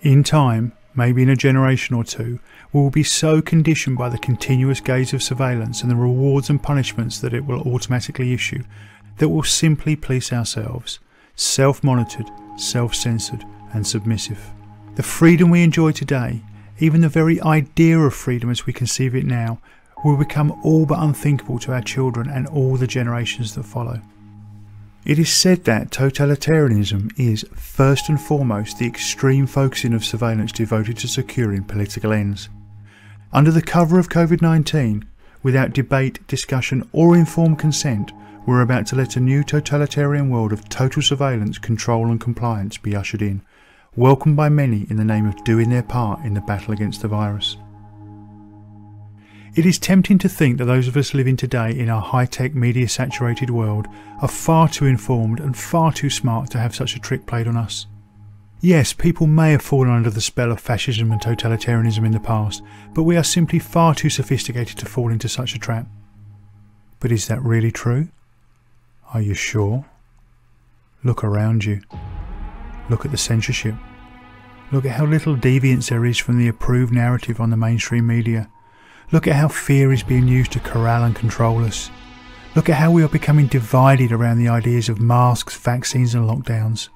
In 0.00 0.22
time, 0.22 0.72
maybe 0.94 1.22
in 1.22 1.28
a 1.28 1.36
generation 1.36 1.94
or 1.94 2.04
two, 2.04 2.40
we 2.72 2.80
will 2.80 2.90
be 2.90 3.02
so 3.02 3.42
conditioned 3.42 3.98
by 3.98 4.08
the 4.08 4.18
continuous 4.18 4.80
gaze 4.80 5.12
of 5.12 5.22
surveillance 5.22 5.82
and 5.82 5.90
the 5.90 5.96
rewards 5.96 6.48
and 6.48 6.62
punishments 6.62 7.20
that 7.20 7.34
it 7.34 7.44
will 7.44 7.60
automatically 7.60 8.32
issue 8.32 8.62
that 9.18 9.28
we'll 9.28 9.42
simply 9.42 9.96
police 9.96 10.32
ourselves, 10.32 10.98
self 11.34 11.82
monitored, 11.82 12.30
self 12.56 12.94
censored, 12.94 13.44
and 13.72 13.86
submissive. 13.86 14.52
The 14.96 15.02
freedom 15.02 15.50
we 15.50 15.62
enjoy 15.62 15.92
today, 15.92 16.40
even 16.78 17.02
the 17.02 17.10
very 17.10 17.38
idea 17.42 17.98
of 17.98 18.14
freedom 18.14 18.48
as 18.48 18.64
we 18.64 18.72
conceive 18.72 19.14
it 19.14 19.26
now, 19.26 19.60
will 20.02 20.16
become 20.16 20.58
all 20.64 20.86
but 20.86 21.00
unthinkable 21.00 21.58
to 21.58 21.72
our 21.74 21.82
children 21.82 22.30
and 22.30 22.46
all 22.46 22.76
the 22.76 22.86
generations 22.86 23.54
that 23.54 23.64
follow. 23.64 24.00
It 25.04 25.18
is 25.18 25.30
said 25.30 25.64
that 25.64 25.90
totalitarianism 25.90 27.12
is, 27.18 27.44
first 27.54 28.08
and 28.08 28.18
foremost, 28.18 28.78
the 28.78 28.86
extreme 28.86 29.46
focusing 29.46 29.92
of 29.92 30.02
surveillance 30.02 30.50
devoted 30.50 30.96
to 30.98 31.08
securing 31.08 31.64
political 31.64 32.10
ends. 32.10 32.48
Under 33.34 33.50
the 33.50 33.60
cover 33.60 33.98
of 33.98 34.08
COVID 34.08 34.40
19, 34.40 35.04
without 35.42 35.74
debate, 35.74 36.26
discussion, 36.26 36.88
or 36.92 37.14
informed 37.14 37.58
consent, 37.58 38.12
we're 38.46 38.62
about 38.62 38.86
to 38.86 38.96
let 38.96 39.16
a 39.16 39.20
new 39.20 39.44
totalitarian 39.44 40.30
world 40.30 40.54
of 40.54 40.70
total 40.70 41.02
surveillance, 41.02 41.58
control, 41.58 42.06
and 42.06 42.18
compliance 42.18 42.78
be 42.78 42.96
ushered 42.96 43.20
in, 43.20 43.42
welcomed 43.96 44.36
by 44.36 44.48
many 44.48 44.86
in 44.90 44.96
the 44.96 45.04
name 45.04 45.26
of 45.26 45.42
doing 45.44 45.70
their 45.70 45.82
part 45.82 46.24
in 46.24 46.34
the 46.34 46.40
battle 46.42 46.72
against 46.72 47.02
the 47.02 47.08
virus. 47.08 47.56
It 49.54 49.64
is 49.64 49.78
tempting 49.78 50.18
to 50.18 50.28
think 50.28 50.58
that 50.58 50.66
those 50.66 50.86
of 50.86 50.98
us 50.98 51.14
living 51.14 51.36
today 51.36 51.70
in 51.70 51.88
our 51.88 52.02
high 52.02 52.26
tech, 52.26 52.54
media 52.54 52.88
saturated 52.90 53.48
world 53.48 53.86
are 54.20 54.28
far 54.28 54.68
too 54.68 54.84
informed 54.84 55.40
and 55.40 55.56
far 55.56 55.94
too 55.94 56.10
smart 56.10 56.50
to 56.50 56.58
have 56.58 56.74
such 56.74 56.94
a 56.94 57.00
trick 57.00 57.24
played 57.24 57.48
on 57.48 57.56
us. 57.56 57.86
Yes, 58.60 58.92
people 58.92 59.26
may 59.26 59.52
have 59.52 59.62
fallen 59.62 59.90
under 59.90 60.10
the 60.10 60.20
spell 60.20 60.52
of 60.52 60.60
fascism 60.60 61.10
and 61.10 61.20
totalitarianism 61.20 62.04
in 62.04 62.12
the 62.12 62.20
past, 62.20 62.62
but 62.94 63.04
we 63.04 63.16
are 63.16 63.24
simply 63.24 63.58
far 63.58 63.94
too 63.94 64.10
sophisticated 64.10 64.76
to 64.76 64.86
fall 64.86 65.10
into 65.10 65.28
such 65.28 65.54
a 65.54 65.58
trap. 65.58 65.86
But 67.00 67.12
is 67.12 67.26
that 67.28 67.42
really 67.42 67.70
true? 67.70 68.08
Are 69.14 69.22
you 69.22 69.34
sure? 69.34 69.86
Look 71.02 71.24
around 71.24 71.64
you. 71.64 71.80
Look 72.88 73.04
at 73.04 73.10
the 73.10 73.16
censorship. 73.16 73.74
Look 74.72 74.84
at 74.84 74.92
how 74.92 75.06
little 75.06 75.36
deviance 75.36 75.88
there 75.88 76.04
is 76.04 76.18
from 76.18 76.38
the 76.38 76.48
approved 76.48 76.92
narrative 76.92 77.40
on 77.40 77.50
the 77.50 77.56
mainstream 77.56 78.06
media. 78.06 78.48
Look 79.12 79.26
at 79.26 79.36
how 79.36 79.48
fear 79.48 79.92
is 79.92 80.02
being 80.02 80.26
used 80.26 80.52
to 80.52 80.60
corral 80.60 81.04
and 81.04 81.14
control 81.14 81.64
us. 81.64 81.90
Look 82.56 82.68
at 82.68 82.76
how 82.76 82.90
we 82.90 83.02
are 83.02 83.08
becoming 83.08 83.46
divided 83.46 84.12
around 84.12 84.38
the 84.38 84.48
ideas 84.48 84.88
of 84.88 85.00
masks, 85.00 85.56
vaccines, 85.56 86.14
and 86.14 86.28
lockdowns. 86.28 86.88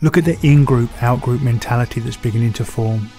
Look 0.00 0.16
at 0.16 0.24
the 0.24 0.38
in 0.42 0.64
group, 0.64 1.02
out 1.02 1.20
group 1.20 1.42
mentality 1.42 2.00
that's 2.00 2.16
beginning 2.16 2.52
to 2.54 2.64
form. 2.64 3.10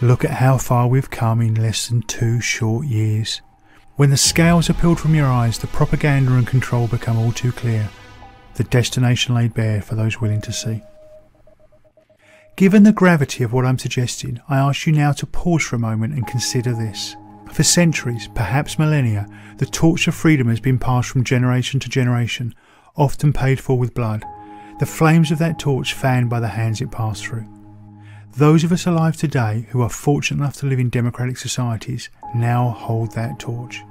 Look 0.00 0.24
at 0.24 0.30
how 0.30 0.58
far 0.58 0.86
we've 0.86 1.10
come 1.10 1.40
in 1.40 1.54
less 1.54 1.88
than 1.88 2.02
two 2.02 2.40
short 2.40 2.86
years. 2.86 3.42
When 3.96 4.10
the 4.10 4.16
scales 4.16 4.70
are 4.70 4.74
peeled 4.74 5.00
from 5.00 5.14
your 5.14 5.26
eyes, 5.26 5.58
the 5.58 5.66
propaganda 5.66 6.34
and 6.34 6.46
control 6.46 6.86
become 6.86 7.18
all 7.18 7.32
too 7.32 7.50
clear, 7.50 7.90
the 8.54 8.64
destination 8.64 9.34
laid 9.34 9.54
bare 9.54 9.82
for 9.82 9.96
those 9.96 10.20
willing 10.20 10.40
to 10.42 10.52
see. 10.52 10.82
Given 12.58 12.82
the 12.82 12.92
gravity 12.92 13.44
of 13.44 13.52
what 13.52 13.64
I'm 13.64 13.78
suggesting, 13.78 14.40
I 14.48 14.58
ask 14.58 14.84
you 14.84 14.92
now 14.92 15.12
to 15.12 15.26
pause 15.26 15.62
for 15.62 15.76
a 15.76 15.78
moment 15.78 16.14
and 16.14 16.26
consider 16.26 16.72
this. 16.72 17.14
For 17.52 17.62
centuries, 17.62 18.28
perhaps 18.34 18.80
millennia, 18.80 19.28
the 19.58 19.66
torch 19.66 20.08
of 20.08 20.16
freedom 20.16 20.48
has 20.48 20.58
been 20.58 20.76
passed 20.76 21.08
from 21.08 21.22
generation 21.22 21.78
to 21.78 21.88
generation, 21.88 22.52
often 22.96 23.32
paid 23.32 23.60
for 23.60 23.78
with 23.78 23.94
blood, 23.94 24.24
the 24.80 24.86
flames 24.86 25.30
of 25.30 25.38
that 25.38 25.60
torch 25.60 25.94
fanned 25.94 26.28
by 26.28 26.40
the 26.40 26.48
hands 26.48 26.80
it 26.80 26.90
passed 26.90 27.24
through. 27.24 27.46
Those 28.36 28.64
of 28.64 28.72
us 28.72 28.88
alive 28.88 29.16
today 29.16 29.68
who 29.70 29.80
are 29.80 29.88
fortunate 29.88 30.42
enough 30.42 30.56
to 30.56 30.66
live 30.66 30.80
in 30.80 30.90
democratic 30.90 31.38
societies 31.38 32.10
now 32.34 32.70
hold 32.70 33.12
that 33.12 33.38
torch. 33.38 33.84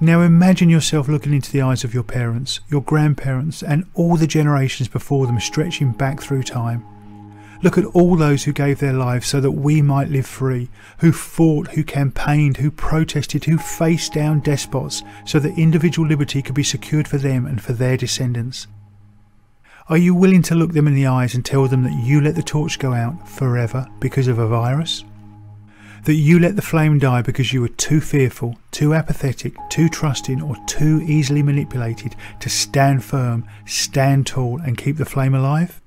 Now 0.00 0.22
imagine 0.22 0.70
yourself 0.70 1.08
looking 1.08 1.34
into 1.34 1.52
the 1.52 1.60
eyes 1.60 1.84
of 1.84 1.92
your 1.92 2.04
parents, 2.04 2.60
your 2.70 2.80
grandparents, 2.80 3.62
and 3.62 3.84
all 3.92 4.16
the 4.16 4.26
generations 4.26 4.88
before 4.88 5.26
them 5.26 5.38
stretching 5.38 5.92
back 5.92 6.22
through 6.22 6.44
time. 6.44 6.86
Look 7.62 7.76
at 7.76 7.84
all 7.86 8.16
those 8.16 8.44
who 8.44 8.52
gave 8.52 8.78
their 8.78 8.94
lives 8.94 9.26
so 9.26 9.38
that 9.40 9.50
we 9.50 9.82
might 9.82 10.08
live 10.08 10.26
free, 10.26 10.70
who 10.98 11.12
fought, 11.12 11.68
who 11.68 11.84
campaigned, 11.84 12.56
who 12.56 12.70
protested, 12.70 13.44
who 13.44 13.58
faced 13.58 14.14
down 14.14 14.40
despots 14.40 15.02
so 15.26 15.38
that 15.40 15.58
individual 15.58 16.08
liberty 16.08 16.40
could 16.40 16.54
be 16.54 16.62
secured 16.62 17.06
for 17.06 17.18
them 17.18 17.44
and 17.44 17.60
for 17.60 17.74
their 17.74 17.98
descendants. 17.98 18.66
Are 19.88 19.98
you 19.98 20.14
willing 20.14 20.42
to 20.42 20.54
look 20.54 20.72
them 20.72 20.86
in 20.86 20.94
the 20.94 21.06
eyes 21.06 21.34
and 21.34 21.44
tell 21.44 21.66
them 21.66 21.82
that 21.82 22.02
you 22.02 22.22
let 22.22 22.34
the 22.34 22.42
torch 22.42 22.78
go 22.78 22.94
out 22.94 23.28
forever 23.28 23.86
because 23.98 24.28
of 24.28 24.38
a 24.38 24.46
virus? 24.46 25.04
That 26.04 26.14
you 26.14 26.38
let 26.38 26.56
the 26.56 26.62
flame 26.62 26.98
die 26.98 27.20
because 27.20 27.52
you 27.52 27.60
were 27.60 27.68
too 27.68 28.00
fearful, 28.00 28.56
too 28.70 28.94
apathetic, 28.94 29.54
too 29.68 29.90
trusting, 29.90 30.40
or 30.40 30.56
too 30.66 31.02
easily 31.02 31.42
manipulated 31.42 32.16
to 32.38 32.48
stand 32.48 33.04
firm, 33.04 33.46
stand 33.66 34.26
tall, 34.26 34.60
and 34.60 34.78
keep 34.78 34.96
the 34.96 35.04
flame 35.04 35.34
alive? 35.34 35.82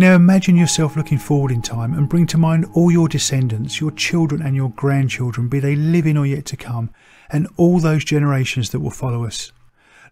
Now 0.00 0.14
imagine 0.14 0.56
yourself 0.56 0.96
looking 0.96 1.18
forward 1.18 1.52
in 1.52 1.60
time 1.60 1.92
and 1.92 2.08
bring 2.08 2.26
to 2.28 2.38
mind 2.38 2.64
all 2.72 2.90
your 2.90 3.06
descendants, 3.06 3.82
your 3.82 3.90
children 3.90 4.40
and 4.40 4.56
your 4.56 4.70
grandchildren, 4.70 5.48
be 5.48 5.60
they 5.60 5.76
living 5.76 6.16
or 6.16 6.24
yet 6.24 6.46
to 6.46 6.56
come, 6.56 6.88
and 7.28 7.46
all 7.58 7.80
those 7.80 8.02
generations 8.02 8.70
that 8.70 8.80
will 8.80 8.90
follow 8.90 9.26
us. 9.26 9.52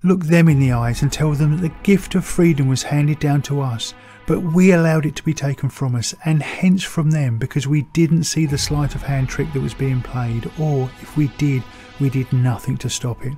Look 0.03 0.27
them 0.27 0.47
in 0.47 0.61
the 0.61 0.73
eyes 0.73 1.01
and 1.01 1.11
tell 1.11 1.33
them 1.33 1.53
that 1.53 1.63
the 1.63 1.83
gift 1.85 2.15
of 2.15 2.27
freedom 2.27 2.69
was 2.69 2.83
handed 2.83 3.19
down 3.19 3.41
to 3.45 3.63
us, 3.63 3.95
but 4.27 4.41
we 4.41 4.73
allowed 4.73 5.07
it 5.07 5.17
to 5.17 5.23
be 5.23 5.33
taken 5.33 5.71
from 5.71 5.95
us, 5.95 6.15
and 6.27 6.43
hence 6.43 6.85
from 6.85 7.11
them 7.11 7.39
because 7.39 7.67
we 7.67 7.81
didn't 7.95 8.25
see 8.25 8.45
the 8.45 8.59
sleight 8.59 8.95
of 8.95 9.01
hand 9.01 9.31
trick 9.31 9.51
that 9.55 9.63
was 9.63 9.73
being 9.73 10.03
played, 10.03 10.51
or 10.59 10.91
if 11.01 11.17
we 11.17 11.29
did, 11.39 11.63
we 11.99 12.11
did 12.11 12.31
nothing 12.31 12.77
to 12.77 12.91
stop 12.91 13.25
it. 13.25 13.33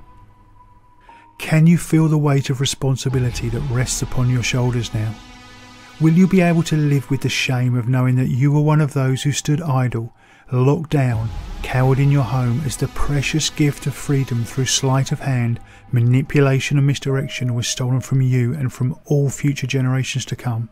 Can 1.37 1.65
you 1.65 1.77
feel 1.77 2.09
the 2.09 2.17
weight 2.17 2.49
of 2.49 2.59
responsibility 2.59 3.47
that 3.47 3.61
rests 3.71 4.01
upon 4.01 4.29
your 4.29 4.43
shoulders 4.43 4.93
now? 4.93 5.15
Will 6.01 6.13
you 6.13 6.27
be 6.27 6.41
able 6.41 6.63
to 6.63 6.75
live 6.75 7.11
with 7.11 7.21
the 7.21 7.29
shame 7.29 7.75
of 7.75 7.87
knowing 7.87 8.15
that 8.15 8.29
you 8.29 8.51
were 8.51 8.61
one 8.61 8.81
of 8.81 8.93
those 8.93 9.21
who 9.21 9.31
stood 9.31 9.61
idle, 9.61 10.11
locked 10.51 10.89
down, 10.89 11.29
cowered 11.61 11.99
in 11.99 12.09
your 12.09 12.23
home 12.23 12.63
as 12.65 12.75
the 12.75 12.87
precious 12.87 13.51
gift 13.51 13.85
of 13.85 13.93
freedom 13.93 14.43
through 14.43 14.65
sleight 14.65 15.11
of 15.11 15.19
hand, 15.19 15.59
manipulation, 15.91 16.79
and 16.79 16.87
misdirection 16.87 17.53
was 17.53 17.67
stolen 17.67 18.01
from 18.01 18.19
you 18.19 18.51
and 18.51 18.73
from 18.73 18.99
all 19.05 19.29
future 19.29 19.67
generations 19.67 20.25
to 20.25 20.35
come? 20.35 20.71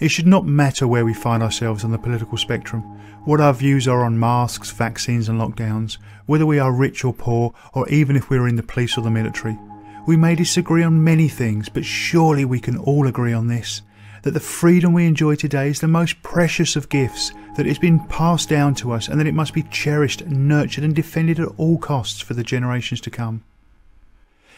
It 0.00 0.08
should 0.08 0.26
not 0.26 0.46
matter 0.46 0.88
where 0.88 1.04
we 1.04 1.12
find 1.12 1.42
ourselves 1.42 1.84
on 1.84 1.92
the 1.92 1.98
political 1.98 2.38
spectrum, 2.38 2.80
what 3.26 3.42
our 3.42 3.52
views 3.52 3.86
are 3.86 4.02
on 4.02 4.18
masks, 4.18 4.70
vaccines, 4.70 5.28
and 5.28 5.38
lockdowns, 5.38 5.98
whether 6.24 6.46
we 6.46 6.58
are 6.58 6.72
rich 6.72 7.04
or 7.04 7.12
poor, 7.12 7.52
or 7.74 7.86
even 7.90 8.16
if 8.16 8.30
we 8.30 8.38
are 8.38 8.48
in 8.48 8.56
the 8.56 8.62
police 8.62 8.96
or 8.96 9.02
the 9.02 9.10
military. 9.10 9.58
We 10.06 10.16
may 10.18 10.34
disagree 10.34 10.82
on 10.82 11.02
many 11.02 11.28
things, 11.28 11.70
but 11.70 11.84
surely 11.84 12.44
we 12.44 12.60
can 12.60 12.76
all 12.76 13.06
agree 13.06 13.32
on 13.32 13.48
this 13.48 13.82
that 14.22 14.32
the 14.32 14.40
freedom 14.40 14.94
we 14.94 15.06
enjoy 15.06 15.34
today 15.34 15.68
is 15.68 15.80
the 15.80 15.88
most 15.88 16.22
precious 16.22 16.76
of 16.76 16.88
gifts, 16.88 17.30
that 17.56 17.66
it 17.66 17.68
has 17.68 17.78
been 17.78 18.00
passed 18.06 18.48
down 18.48 18.74
to 18.74 18.90
us, 18.90 19.06
and 19.06 19.20
that 19.20 19.26
it 19.26 19.34
must 19.34 19.52
be 19.52 19.62
cherished, 19.64 20.24
nurtured, 20.26 20.82
and 20.82 20.96
defended 20.96 21.38
at 21.38 21.48
all 21.58 21.76
costs 21.76 22.22
for 22.22 22.32
the 22.32 22.42
generations 22.42 23.02
to 23.02 23.10
come. 23.10 23.44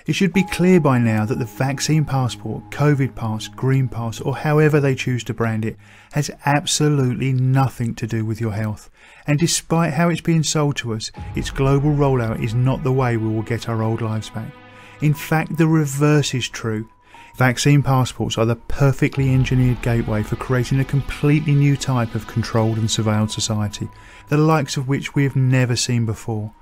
It 0.06 0.14
should 0.14 0.32
be 0.32 0.44
clear 0.44 0.78
by 0.78 0.98
now 0.98 1.26
that 1.26 1.40
the 1.40 1.44
vaccine 1.44 2.04
passport, 2.04 2.70
COVID 2.70 3.16
pass, 3.16 3.48
green 3.48 3.88
pass, 3.88 4.20
or 4.20 4.36
however 4.36 4.78
they 4.78 4.94
choose 4.94 5.24
to 5.24 5.34
brand 5.34 5.64
it, 5.64 5.76
has 6.12 6.30
absolutely 6.44 7.32
nothing 7.32 7.92
to 7.96 8.06
do 8.06 8.24
with 8.24 8.40
your 8.40 8.52
health. 8.52 8.88
And 9.26 9.36
despite 9.36 9.94
how 9.94 10.10
it's 10.10 10.20
being 10.20 10.44
sold 10.44 10.76
to 10.76 10.94
us, 10.94 11.10
its 11.34 11.50
global 11.50 11.90
rollout 11.90 12.40
is 12.40 12.54
not 12.54 12.84
the 12.84 12.92
way 12.92 13.16
we 13.16 13.28
will 13.28 13.42
get 13.42 13.68
our 13.68 13.82
old 13.82 14.00
lives 14.00 14.30
back. 14.30 14.52
In 15.00 15.12
fact, 15.14 15.56
the 15.56 15.66
reverse 15.66 16.34
is 16.34 16.48
true. 16.48 16.88
Vaccine 17.36 17.82
passports 17.82 18.38
are 18.38 18.46
the 18.46 18.56
perfectly 18.56 19.34
engineered 19.34 19.82
gateway 19.82 20.22
for 20.22 20.36
creating 20.36 20.80
a 20.80 20.84
completely 20.84 21.54
new 21.54 21.76
type 21.76 22.14
of 22.14 22.26
controlled 22.26 22.78
and 22.78 22.88
surveilled 22.88 23.30
society, 23.30 23.90
the 24.28 24.38
likes 24.38 24.78
of 24.78 24.88
which 24.88 25.14
we 25.14 25.24
have 25.24 25.36
never 25.36 25.76
seen 25.76 26.06
before. 26.06 26.52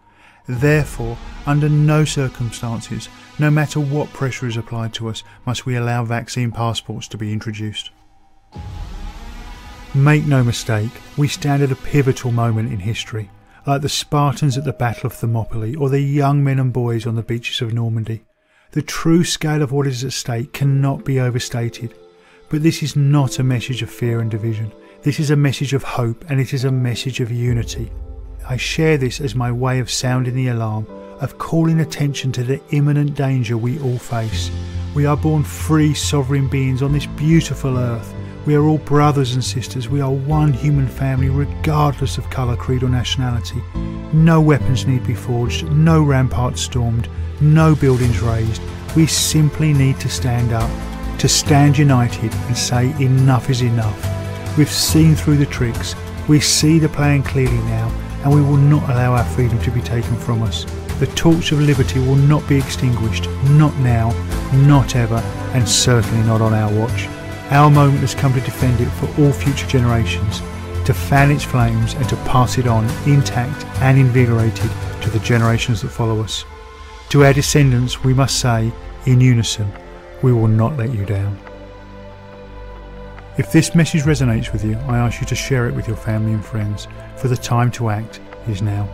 Therefore, 0.48 1.16
under 1.46 1.68
no 1.68 2.04
circumstances, 2.04 3.08
no 3.38 3.50
matter 3.50 3.78
what 3.78 4.12
pressure 4.12 4.46
is 4.46 4.56
applied 4.56 4.92
to 4.94 5.08
us, 5.08 5.22
must 5.46 5.64
we 5.64 5.76
allow 5.76 6.04
vaccine 6.04 6.50
passports 6.50 7.06
to 7.08 7.16
be 7.16 7.32
introduced. 7.32 7.90
Make 9.94 10.26
no 10.26 10.42
mistake, 10.42 10.90
we 11.16 11.28
stand 11.28 11.62
at 11.62 11.70
a 11.70 11.76
pivotal 11.76 12.32
moment 12.32 12.72
in 12.72 12.80
history, 12.80 13.30
like 13.66 13.82
the 13.82 13.88
Spartans 13.88 14.58
at 14.58 14.64
the 14.64 14.72
Battle 14.72 15.06
of 15.06 15.14
Thermopylae 15.14 15.76
or 15.76 15.88
the 15.88 16.00
young 16.00 16.44
men 16.44 16.58
and 16.58 16.72
boys 16.72 17.06
on 17.06 17.14
the 17.14 17.22
beaches 17.22 17.60
of 17.60 17.72
Normandy. 17.72 18.24
The 18.72 18.82
true 18.82 19.24
scale 19.24 19.62
of 19.62 19.72
what 19.72 19.86
is 19.86 20.04
at 20.04 20.12
stake 20.12 20.52
cannot 20.52 21.04
be 21.04 21.20
overstated. 21.20 21.94
But 22.48 22.62
this 22.62 22.82
is 22.82 22.94
not 22.94 23.38
a 23.38 23.44
message 23.44 23.82
of 23.82 23.90
fear 23.90 24.20
and 24.20 24.30
division. 24.30 24.72
This 25.02 25.18
is 25.18 25.30
a 25.30 25.36
message 25.36 25.72
of 25.72 25.82
hope 25.82 26.24
and 26.30 26.40
it 26.40 26.52
is 26.52 26.64
a 26.64 26.70
message 26.70 27.20
of 27.20 27.30
unity. 27.30 27.90
I 28.46 28.56
share 28.56 28.98
this 28.98 29.20
as 29.20 29.34
my 29.34 29.50
way 29.50 29.78
of 29.78 29.90
sounding 29.90 30.34
the 30.34 30.48
alarm, 30.48 30.86
of 31.20 31.38
calling 31.38 31.80
attention 31.80 32.32
to 32.32 32.44
the 32.44 32.60
imminent 32.70 33.14
danger 33.14 33.56
we 33.56 33.80
all 33.80 33.98
face. 33.98 34.50
We 34.94 35.06
are 35.06 35.16
born 35.16 35.42
free, 35.42 35.94
sovereign 35.94 36.48
beings 36.48 36.82
on 36.82 36.92
this 36.92 37.06
beautiful 37.06 37.78
earth. 37.78 38.13
We 38.46 38.56
are 38.56 38.64
all 38.64 38.76
brothers 38.76 39.32
and 39.32 39.42
sisters. 39.42 39.88
We 39.88 40.02
are 40.02 40.10
one 40.10 40.52
human 40.52 40.86
family, 40.86 41.30
regardless 41.30 42.18
of 42.18 42.28
colour, 42.28 42.56
creed, 42.56 42.82
or 42.82 42.90
nationality. 42.90 43.62
No 44.12 44.38
weapons 44.38 44.86
need 44.86 45.06
be 45.06 45.14
forged, 45.14 45.70
no 45.72 46.02
ramparts 46.02 46.60
stormed, 46.60 47.08
no 47.40 47.74
buildings 47.74 48.20
raised. 48.20 48.60
We 48.94 49.06
simply 49.06 49.72
need 49.72 49.98
to 50.00 50.10
stand 50.10 50.52
up, 50.52 50.70
to 51.20 51.26
stand 51.26 51.78
united 51.78 52.34
and 52.34 52.56
say 52.56 52.94
enough 53.02 53.48
is 53.48 53.62
enough. 53.62 54.58
We've 54.58 54.70
seen 54.70 55.14
through 55.14 55.38
the 55.38 55.46
tricks, 55.46 55.94
we 56.28 56.38
see 56.38 56.78
the 56.78 56.90
plan 56.90 57.22
clearly 57.22 57.56
now, 57.62 57.88
and 58.24 58.34
we 58.34 58.42
will 58.42 58.58
not 58.58 58.88
allow 58.90 59.14
our 59.14 59.24
freedom 59.24 59.58
to 59.62 59.70
be 59.70 59.80
taken 59.80 60.16
from 60.16 60.42
us. 60.42 60.64
The 61.00 61.06
torch 61.16 61.50
of 61.52 61.60
liberty 61.60 61.98
will 61.98 62.16
not 62.16 62.46
be 62.46 62.58
extinguished, 62.58 63.26
not 63.52 63.74
now, 63.78 64.10
not 64.52 64.96
ever, 64.96 65.22
and 65.54 65.66
certainly 65.66 66.22
not 66.26 66.42
on 66.42 66.52
our 66.52 66.70
watch. 66.78 67.08
Our 67.50 67.70
moment 67.70 68.00
has 68.00 68.14
come 68.14 68.32
to 68.32 68.40
defend 68.40 68.80
it 68.80 68.88
for 68.90 69.06
all 69.20 69.32
future 69.32 69.66
generations, 69.66 70.40
to 70.86 70.94
fan 70.94 71.30
its 71.30 71.44
flames 71.44 71.94
and 71.94 72.08
to 72.08 72.16
pass 72.16 72.58
it 72.58 72.66
on 72.66 72.84
intact 73.06 73.64
and 73.82 73.98
invigorated 73.98 74.70
to 75.02 75.10
the 75.10 75.18
generations 75.20 75.82
that 75.82 75.90
follow 75.90 76.20
us. 76.22 76.44
To 77.10 77.24
our 77.24 77.32
descendants, 77.32 78.02
we 78.02 78.14
must 78.14 78.40
say, 78.40 78.72
in 79.06 79.20
unison, 79.20 79.70
we 80.22 80.32
will 80.32 80.48
not 80.48 80.76
let 80.76 80.92
you 80.94 81.04
down. 81.04 81.38
If 83.36 83.52
this 83.52 83.74
message 83.74 84.02
resonates 84.02 84.52
with 84.52 84.64
you, 84.64 84.76
I 84.88 84.98
ask 84.98 85.20
you 85.20 85.26
to 85.26 85.34
share 85.34 85.68
it 85.68 85.74
with 85.74 85.86
your 85.86 85.96
family 85.96 86.32
and 86.32 86.44
friends, 86.44 86.88
for 87.16 87.28
the 87.28 87.36
time 87.36 87.70
to 87.72 87.90
act 87.90 88.20
is 88.48 88.62
now. 88.62 88.88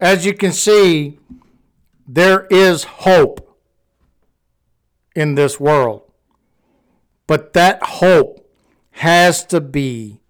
As 0.00 0.24
you 0.24 0.32
can 0.32 0.52
see, 0.52 1.18
there 2.06 2.46
is 2.50 2.84
hope 2.84 3.58
in 5.14 5.34
this 5.34 5.58
world. 5.58 6.02
But 7.26 7.52
that 7.54 7.82
hope 7.82 8.48
has 8.92 9.44
to 9.46 9.60
be 9.60 10.20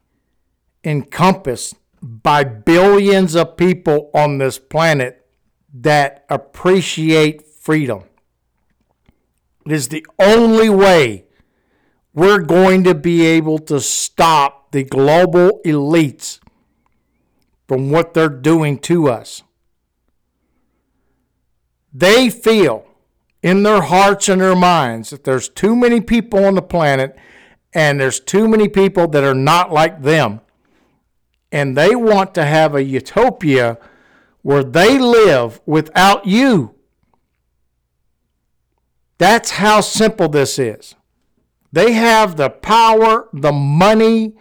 encompassed 0.83 1.75
by 2.01 2.45
billions 2.45 3.35
of 3.35 3.57
people 3.57 4.11
on 4.15 4.39
this 4.39 4.59
planet 4.59 5.27
that 5.73 6.25
appreciate 6.31 7.47
freedom. 7.47 8.05
It 9.67 9.73
is 9.73 9.89
the 9.89 10.07
only 10.19 10.71
way 10.71 11.27
we're 12.15 12.41
going 12.41 12.85
to 12.85 12.95
be 12.95 13.27
able 13.27 13.59
to 13.59 13.81
stop 13.81 14.73
the 14.73 14.85
global 14.85 15.61
elites 15.65 16.41
from 17.67 17.91
what 17.91 18.15
they're 18.15 18.29
doing 18.29 18.79
to 18.79 19.09
us. 19.09 19.43
They 21.99 22.31
feel 22.31 22.87
in 23.43 23.65
their 23.65 23.83
hearts 23.83 24.29
and 24.29 24.41
their 24.41 24.55
minds 24.55 25.11
that 25.11 25.25
there's 25.25 25.49
too 25.49 25.75
many 25.75 26.01
people 26.01 26.45
on 26.45 26.55
the 26.55 26.63
planet 26.63 27.19
and 27.75 27.99
there's 27.99 28.21
too 28.21 28.47
many 28.47 28.69
people 28.69 29.09
that 29.09 29.25
are 29.25 29.35
not 29.35 29.73
like 29.73 30.03
them. 30.03 30.41
And 31.51 31.77
they 31.77 31.97
want 31.97 32.37
to 32.37 32.45
have 32.45 32.77
a 32.77 32.85
utopia 32.85 33.79
where 34.43 34.63
they 34.63 34.97
live 34.97 35.61
without 35.67 36.25
you. 36.25 36.77
That's 39.19 39.51
how 39.51 39.81
simple 39.81 40.29
this 40.29 40.57
is. 40.57 40.95
They 41.73 41.95
have 41.95 42.37
the 42.37 42.51
power, 42.51 43.29
the 43.33 43.51
money 43.51 44.37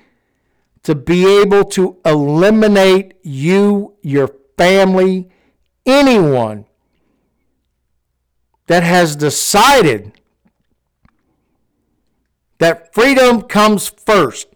to 0.83 0.93
be 0.93 1.25
able 1.41 1.63
to 1.63 1.97
eliminate 2.05 3.15
you, 3.23 3.95
your 4.03 4.29
family, 4.57 5.29
anyone 5.87 6.66
that 8.67 8.83
has 8.83 9.15
decided 9.15 10.13
that 12.59 12.93
freedom 12.93 13.41
comes 13.41 13.87
first. 13.87 14.47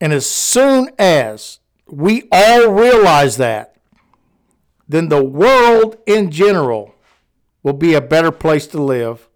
And 0.00 0.12
as 0.12 0.28
soon 0.28 0.90
as 0.98 1.60
we 1.86 2.28
all 2.32 2.70
realize 2.70 3.36
that, 3.36 3.76
then 4.88 5.08
the 5.08 5.24
world 5.24 5.96
in 6.06 6.30
general 6.30 6.94
will 7.62 7.72
be 7.72 7.94
a 7.94 8.00
better 8.00 8.30
place 8.30 8.66
to 8.68 8.82
live, 8.82 9.28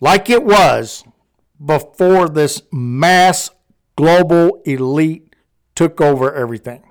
like 0.00 0.30
it 0.30 0.44
was 0.44 1.04
before 1.64 2.28
this 2.28 2.62
mass 2.72 3.50
global 3.96 4.62
elite 4.64 5.34
took 5.74 6.00
over 6.00 6.32
everything. 6.34 6.82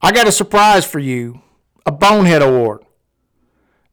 I 0.00 0.12
got 0.12 0.26
a 0.26 0.32
surprise 0.32 0.84
for 0.84 0.98
you 0.98 1.42
a 1.84 1.92
Bonehead 1.92 2.42
Award. 2.42 2.84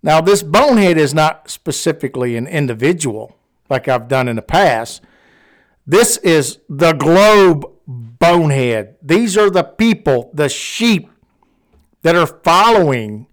Now, 0.06 0.22
this 0.22 0.44
Bonehead 0.44 1.00
is 1.00 1.16
not 1.16 1.50
specifically 1.50 2.38
an 2.38 2.46
individual 2.46 3.36
like 3.72 3.88
I've 3.88 4.08
done 4.08 4.28
in 4.28 4.36
the 4.36 4.44
past. 4.44 5.02
This 5.88 6.18
is 6.18 6.60
the 6.70 6.94
globe 6.94 7.66
bonehead. 7.88 8.98
These 9.02 9.36
are 9.36 9.50
the 9.50 9.64
people, 9.64 10.30
the 10.32 10.48
sheep 10.48 11.10
that 12.04 12.16
are 12.16 12.28
following 12.28 13.26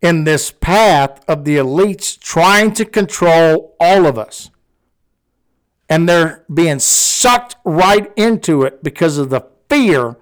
in 0.00 0.22
this 0.22 0.52
path 0.52 1.20
of 1.26 1.44
the 1.44 1.56
elites 1.56 2.16
trying 2.16 2.74
to 2.74 2.84
control 2.84 3.74
all 3.80 4.06
of 4.06 4.16
us. 4.16 4.52
And 5.88 6.08
they're 6.08 6.44
being 6.52 6.78
sucked 6.78 7.56
right 7.64 8.12
into 8.16 8.62
it 8.62 8.84
because 8.84 9.18
of 9.18 9.30
the 9.30 9.48
fear 9.68 10.16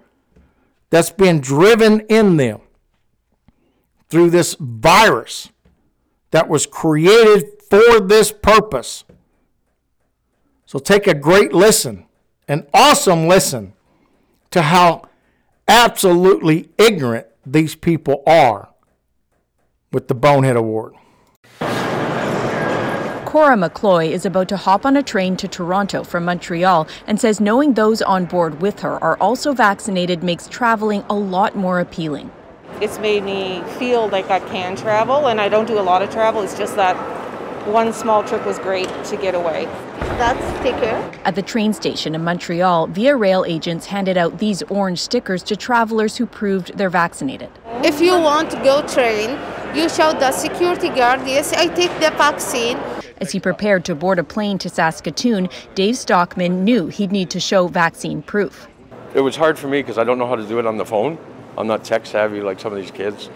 that's 0.89 1.11
being 1.11 1.41
driven 1.41 2.01
in 2.09 2.39
them 2.39 2.63
through 4.09 4.31
this 4.31 4.57
virus 4.59 5.51
that 6.31 6.49
was 6.49 6.67
created 6.67 7.63
for 7.69 8.01
this 8.01 8.33
purpose. 8.33 9.05
So 10.67 10.79
take 10.79 11.07
a 11.07 11.15
great 11.15 11.53
listen, 11.53 12.07
an 12.47 12.67
awesome 12.75 13.27
listen 13.27 13.73
to 14.51 14.63
how 14.63 15.03
absolutely 15.67 16.71
ignorant 16.79 17.27
these 17.45 17.75
people 17.75 18.23
are 18.27 18.69
with 19.93 20.09
the 20.09 20.15
Bonehead 20.15 20.57
Award. 20.57 20.95
Cora 23.29 23.57
McCloy 23.57 24.11
is 24.11 24.25
about 24.25 24.49
to 24.49 24.57
hop 24.57 24.87
on 24.87 24.97
a 24.97 25.03
train 25.03 25.37
to 25.37 25.47
Toronto 25.47 26.03
from 26.03 26.25
Montreal 26.25 26.89
and 27.07 27.21
says 27.21 27.43
knowing 27.43 27.75
those 27.75 28.01
on 28.01 28.25
board 28.25 28.63
with 28.63 28.81
her 28.81 29.03
are 29.05 29.19
also 29.19 29.53
vaccinated 29.53 30.23
makes 30.23 30.49
traveling 30.49 31.05
a 31.11 31.15
lot 31.15 31.55
more 31.55 31.81
appealing. 31.81 32.31
It's 32.81 33.01
made 33.01 33.25
me 33.25 33.63
feel 33.79 34.09
like 34.09 34.31
I 34.31 34.39
can 34.39 34.77
travel, 34.77 35.27
and 35.27 35.41
I 35.41 35.49
don't 35.49 35.67
do 35.67 35.81
a 35.81 35.83
lot 35.83 36.01
of 36.01 36.11
travel. 36.11 36.43
It's 36.43 36.57
just 36.57 36.77
that 36.77 36.95
one 37.67 37.93
small 37.93 38.23
trip 38.23 38.47
was 38.47 38.59
great 38.61 38.89
to 39.07 39.17
get 39.17 39.35
away. 39.35 39.65
That's 40.17 40.61
sticker. 40.61 41.21
At 41.25 41.35
the 41.35 41.43
train 41.43 41.73
station 41.73 42.15
in 42.15 42.23
Montreal, 42.23 42.87
Via 42.87 43.17
Rail 43.17 43.45
agents 43.45 43.87
handed 43.87 44.17
out 44.17 44.39
these 44.39 44.63
orange 44.65 45.01
stickers 45.01 45.43
to 45.45 45.57
travelers 45.57 46.17
who 46.17 46.25
proved 46.25 46.79
they're 46.79 46.89
vaccinated. 46.89 47.51
If 47.83 48.01
you 48.01 48.13
want 48.13 48.51
to 48.53 48.57
go 48.59 48.87
train, 48.87 49.31
you 49.77 49.89
show 49.89 50.13
the 50.13 50.31
security 50.31 50.89
guard, 50.89 51.27
yes, 51.27 51.53
I 51.53 51.67
take 51.67 51.93
the 51.95 52.11
vaccine. 52.17 52.79
As 53.21 53.33
he 53.33 53.41
prepared 53.41 53.85
to 53.87 53.97
board 53.97 54.21
a 54.21 54.25
plane 54.25 54.57
to 54.59 54.69
Saskatoon, 54.69 55.49
Dave 55.75 55.97
Stockman 55.97 56.65
knew 56.65 56.87
he'd 56.87 57.11
need 57.11 57.31
to 57.31 57.41
show 57.41 57.67
vaccine 57.67 58.23
proof. 58.23 58.69
It 59.15 59.21
was 59.21 59.35
hard 59.35 59.59
for 59.59 59.67
me 59.67 59.83
because 59.83 59.99
I 59.99 60.05
don't 60.05 60.19
know 60.19 60.29
how 60.29 60.37
to 60.37 60.47
do 60.47 60.61
it 60.61 60.67
on 60.67 60.77
the 60.77 60.87
phone. 60.87 61.19
I'm 61.59 61.67
not 61.67 61.85
tech 61.85 62.07
savvy 62.07 62.41
like 62.41 62.61
some 62.61 62.73
of 62.73 62.79
these 62.79 62.93
kids. 62.93 63.29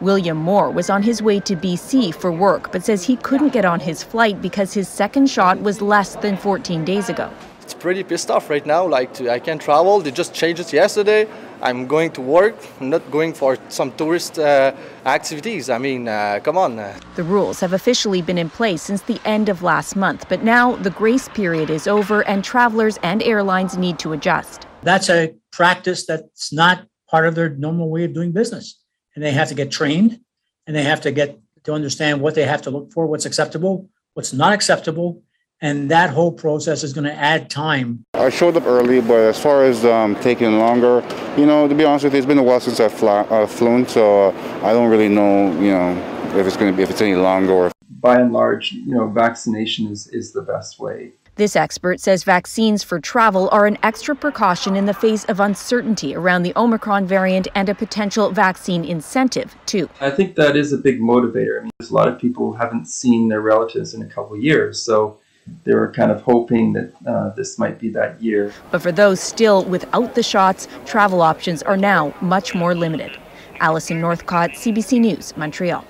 William 0.00 0.36
Moore 0.36 0.70
was 0.70 0.90
on 0.90 1.04
his 1.04 1.22
way 1.22 1.38
to 1.40 1.54
BC 1.54 2.12
for 2.14 2.32
work, 2.32 2.72
but 2.72 2.84
says 2.84 3.04
he 3.04 3.16
couldn't 3.16 3.50
get 3.50 3.64
on 3.64 3.78
his 3.78 4.02
flight 4.02 4.42
because 4.42 4.74
his 4.74 4.88
second 4.88 5.30
shot 5.30 5.60
was 5.60 5.80
less 5.80 6.16
than 6.16 6.36
14 6.36 6.84
days 6.84 7.08
ago. 7.08 7.30
It's 7.62 7.74
pretty 7.74 8.02
pissed 8.02 8.28
off 8.28 8.50
right 8.50 8.66
now. 8.66 8.84
Like, 8.84 9.14
to, 9.14 9.30
I 9.30 9.38
can't 9.38 9.62
travel. 9.62 10.00
They 10.00 10.10
just 10.10 10.34
changed 10.34 10.60
it 10.60 10.72
yesterday. 10.72 11.28
I'm 11.62 11.86
going 11.86 12.10
to 12.12 12.20
work. 12.20 12.56
I'm 12.80 12.90
not 12.90 13.08
going 13.12 13.32
for 13.32 13.56
some 13.68 13.92
tourist 13.92 14.40
uh, 14.40 14.72
activities. 15.06 15.70
I 15.70 15.78
mean, 15.78 16.08
uh, 16.08 16.40
come 16.42 16.58
on. 16.58 16.76
The 17.14 17.22
rules 17.22 17.60
have 17.60 17.72
officially 17.72 18.22
been 18.22 18.38
in 18.38 18.50
place 18.50 18.82
since 18.82 19.02
the 19.02 19.20
end 19.24 19.48
of 19.48 19.62
last 19.62 19.94
month, 19.94 20.26
but 20.28 20.42
now 20.42 20.74
the 20.74 20.90
grace 20.90 21.28
period 21.28 21.70
is 21.70 21.86
over 21.86 22.26
and 22.26 22.42
travelers 22.42 22.98
and 23.04 23.22
airlines 23.22 23.76
need 23.76 24.00
to 24.00 24.12
adjust. 24.12 24.66
That's 24.82 25.08
a 25.08 25.34
practice 25.52 26.06
that's 26.06 26.52
not 26.52 26.86
part 27.10 27.26
of 27.26 27.34
their 27.34 27.48
normal 27.50 27.90
way 27.90 28.04
of 28.04 28.14
doing 28.14 28.32
business. 28.32 28.80
And 29.14 29.24
they 29.24 29.32
have 29.32 29.48
to 29.48 29.54
get 29.54 29.70
trained 29.70 30.20
and 30.66 30.76
they 30.76 30.84
have 30.84 31.00
to 31.02 31.12
get 31.12 31.38
to 31.64 31.72
understand 31.72 32.20
what 32.20 32.34
they 32.34 32.44
have 32.44 32.62
to 32.62 32.70
look 32.70 32.92
for, 32.92 33.06
what's 33.06 33.26
acceptable, 33.26 33.90
what's 34.14 34.32
not 34.32 34.52
acceptable, 34.52 35.22
and 35.60 35.90
that 35.90 36.10
whole 36.10 36.32
process 36.32 36.82
is 36.82 36.92
going 36.92 37.04
to 37.04 37.12
add 37.12 37.50
time. 37.50 38.04
I 38.14 38.30
showed 38.30 38.56
up 38.56 38.66
early, 38.66 39.00
but 39.00 39.20
as 39.20 39.38
far 39.38 39.64
as 39.64 39.84
um, 39.84 40.16
taking 40.20 40.58
longer, 40.58 41.04
you 41.36 41.44
know, 41.44 41.68
to 41.68 41.74
be 41.74 41.84
honest 41.84 42.04
with 42.04 42.14
you, 42.14 42.18
it's 42.18 42.26
been 42.26 42.38
a 42.38 42.42
while 42.42 42.60
since 42.60 42.80
I've 42.80 42.94
fly, 42.94 43.20
uh, 43.20 43.46
flown, 43.46 43.86
so 43.86 44.30
uh, 44.30 44.60
I 44.62 44.72
don't 44.72 44.88
really 44.88 45.08
know, 45.08 45.52
you 45.60 45.72
know, 45.72 45.90
if 46.38 46.46
it's 46.46 46.56
going 46.56 46.72
to 46.72 46.76
be 46.76 46.82
if 46.82 46.90
it's 46.90 47.02
any 47.02 47.16
longer. 47.16 47.52
Or 47.52 47.72
By 47.90 48.20
and 48.20 48.32
large, 48.32 48.72
you 48.72 48.94
know, 48.94 49.08
vaccination 49.08 49.88
is, 49.88 50.06
is 50.08 50.32
the 50.32 50.42
best 50.42 50.78
way. 50.78 51.12
This 51.40 51.56
expert 51.56 52.00
says 52.00 52.22
vaccines 52.22 52.82
for 52.82 53.00
travel 53.00 53.48
are 53.50 53.64
an 53.64 53.78
extra 53.82 54.14
precaution 54.14 54.76
in 54.76 54.84
the 54.84 54.92
face 54.92 55.24
of 55.24 55.40
uncertainty 55.40 56.14
around 56.14 56.42
the 56.42 56.52
Omicron 56.54 57.06
variant 57.06 57.48
and 57.54 57.66
a 57.70 57.74
potential 57.74 58.30
vaccine 58.30 58.84
incentive, 58.84 59.56
too. 59.64 59.88
I 60.02 60.10
think 60.10 60.36
that 60.36 60.54
is 60.54 60.74
a 60.74 60.76
big 60.76 61.00
motivator. 61.00 61.60
I 61.60 61.62
mean, 61.62 61.70
there's 61.78 61.92
a 61.92 61.94
lot 61.94 62.08
of 62.08 62.18
people 62.18 62.52
who 62.52 62.58
haven't 62.58 62.88
seen 62.88 63.28
their 63.28 63.40
relatives 63.40 63.94
in 63.94 64.02
a 64.02 64.04
couple 64.04 64.36
of 64.36 64.42
years, 64.42 64.82
so 64.82 65.18
they 65.64 65.72
were 65.72 65.90
kind 65.90 66.10
of 66.10 66.20
hoping 66.20 66.74
that 66.74 66.92
uh, 67.06 67.30
this 67.30 67.58
might 67.58 67.78
be 67.78 67.88
that 67.88 68.20
year. 68.20 68.52
But 68.70 68.82
for 68.82 68.92
those 68.92 69.18
still 69.18 69.64
without 69.64 70.14
the 70.14 70.22
shots, 70.22 70.68
travel 70.84 71.22
options 71.22 71.62
are 71.62 71.78
now 71.78 72.14
much 72.20 72.54
more 72.54 72.74
limited. 72.74 73.16
Allison 73.60 73.98
Northcott, 73.98 74.50
CBC 74.50 75.00
News, 75.00 75.34
Montreal. 75.38 75.86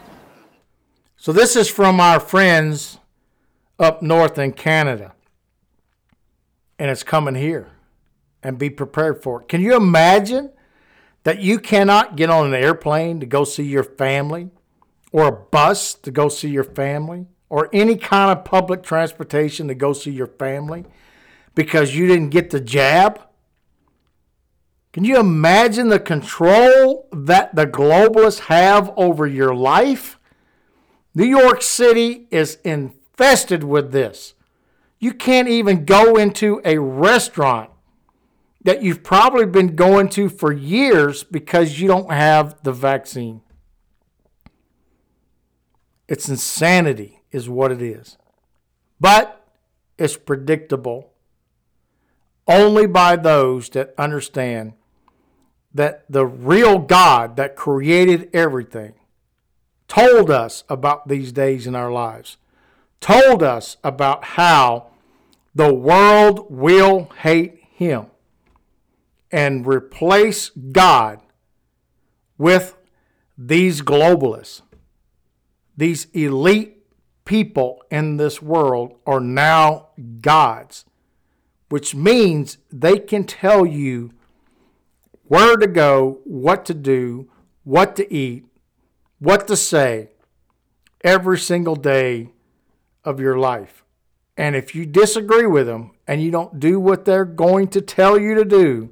So 1.17 1.33
this 1.33 1.57
is 1.57 1.69
from 1.69 1.99
our 1.99 2.21
friends 2.21 3.01
up 3.81 4.01
north 4.01 4.39
in 4.39 4.53
Canada 4.53 5.13
and 6.81 6.91
it's 6.91 7.03
coming 7.03 7.35
here 7.35 7.69
and 8.43 8.59
be 8.59 8.71
prepared 8.71 9.23
for 9.23 9.43
it. 9.43 9.49
Can 9.49 9.61
you 9.61 9.77
imagine 9.77 10.51
that 11.25 11.41
you 11.41 11.59
cannot 11.59 12.17
get 12.17 12.31
on 12.31 12.47
an 12.47 12.55
airplane 12.55 13.21
to 13.21 13.27
go 13.27 13.45
see 13.45 13.65
your 13.65 13.85
family 13.85 14.49
or 15.13 15.27
a 15.27 15.33
bus 15.33 15.93
to 15.93 16.11
go 16.11 16.31
see 16.31 16.49
your 16.49 16.65
family 16.65 17.27
or 17.51 17.69
any 17.75 17.97
kind 17.97 18.31
of 18.37 18.47
public 18.47 18.83
transportation 18.83 19.69
to 19.69 19.75
go 19.75 19.93
see 19.93 20.11
your 20.11 20.27
family 20.27 20.87
because 21.55 21.95
you 21.95 22.07
didn't 22.07 22.31
get 22.31 22.49
the 22.49 22.61
jab? 22.61 23.21
Can 24.95 25.05
you 25.05 25.21
imagine 25.21 25.89
the 25.89 26.01
control 26.01 27.09
that 27.13 27.55
the 27.55 27.67
globalists 27.67 28.41
have 28.47 28.91
over 28.97 29.27
your 29.27 29.55
life? 29.55 30.19
New 31.15 31.27
York 31.27 31.61
City 31.61 32.27
is 32.31 32.57
infested 32.65 33.65
with 33.65 33.93
this. 33.93 34.33
You 35.01 35.15
can't 35.15 35.49
even 35.49 35.87
go 35.87 36.17
into 36.17 36.61
a 36.65 36.79
restaurant 36.79 37.71
that 38.63 38.83
you've 38.83 39.03
probably 39.03 39.47
been 39.47 39.75
going 39.75 40.11
to 40.11 40.29
for 40.29 40.53
years 40.53 41.25
because 41.25 41.81
you 41.81 41.89
don't 41.89 42.13
have 42.13 42.63
the 42.63 42.73
vaccine. 42.73 43.41
It's 46.07 46.29
insanity, 46.29 47.23
is 47.33 47.49
what 47.49 47.73
it 47.73 47.81
is. 47.81 48.19
But 49.01 49.49
it's 49.97 50.19
predictable 50.19 51.13
only 52.47 52.87
by 52.87 53.17
those 53.17 53.71
that 53.71 53.95
understand 53.97 54.75
that 55.73 56.05
the 56.11 56.27
real 56.27 56.79
God 56.79 57.37
that 57.37 57.57
created 57.57 58.29
everything 58.35 58.95
told 59.89 60.31
us 60.31 60.65
about 60.69 61.09
these 61.09 61.33
days 61.33 61.67
in 61.67 61.75
our 61.75 61.91
lives, 61.91 62.37
told 63.01 63.43
us 63.43 63.77
about 63.83 64.25
how 64.25 64.90
the 65.61 65.75
world 65.75 66.47
will 66.49 67.11
hate 67.19 67.63
him 67.75 68.07
and 69.31 69.67
replace 69.67 70.49
God 70.49 71.21
with 72.39 72.79
these 73.37 73.83
globalists. 73.83 74.63
These 75.77 76.07
elite 76.15 76.79
people 77.27 77.83
in 77.91 78.17
this 78.17 78.41
world 78.41 78.95
are 79.07 79.21
now 79.21 79.89
gods, 80.23 80.87
which 81.69 81.95
means 81.95 82.57
they 82.73 82.99
can 82.99 83.25
tell 83.25 83.67
you 83.67 84.13
where 85.25 85.59
to 85.59 85.67
go, 85.67 86.21
what 86.25 86.65
to 86.65 86.73
do, 86.73 87.31
what 87.65 87.97
to 87.97 88.11
eat, 88.11 88.47
what 89.19 89.47
to 89.49 89.59
say 89.59 90.09
every 91.05 91.37
single 91.37 91.77
day 91.77 92.31
of 93.05 93.21
your 93.21 93.39
life. 93.39 93.85
And 94.37 94.57
if 94.57 94.75
you 94.75 94.87
disagree 94.87 95.47
with 95.47 95.67
them 95.67 95.93
and 96.07 96.23
you 96.23 96.31
don't 96.31 96.59
do 96.59 96.81
what 96.81 97.05
they're 97.05 97.25
going 97.25 97.69
to 97.69 97.81
tell 97.81 98.19
you 98.19 98.35
to 98.35 98.45
do, 98.45 98.91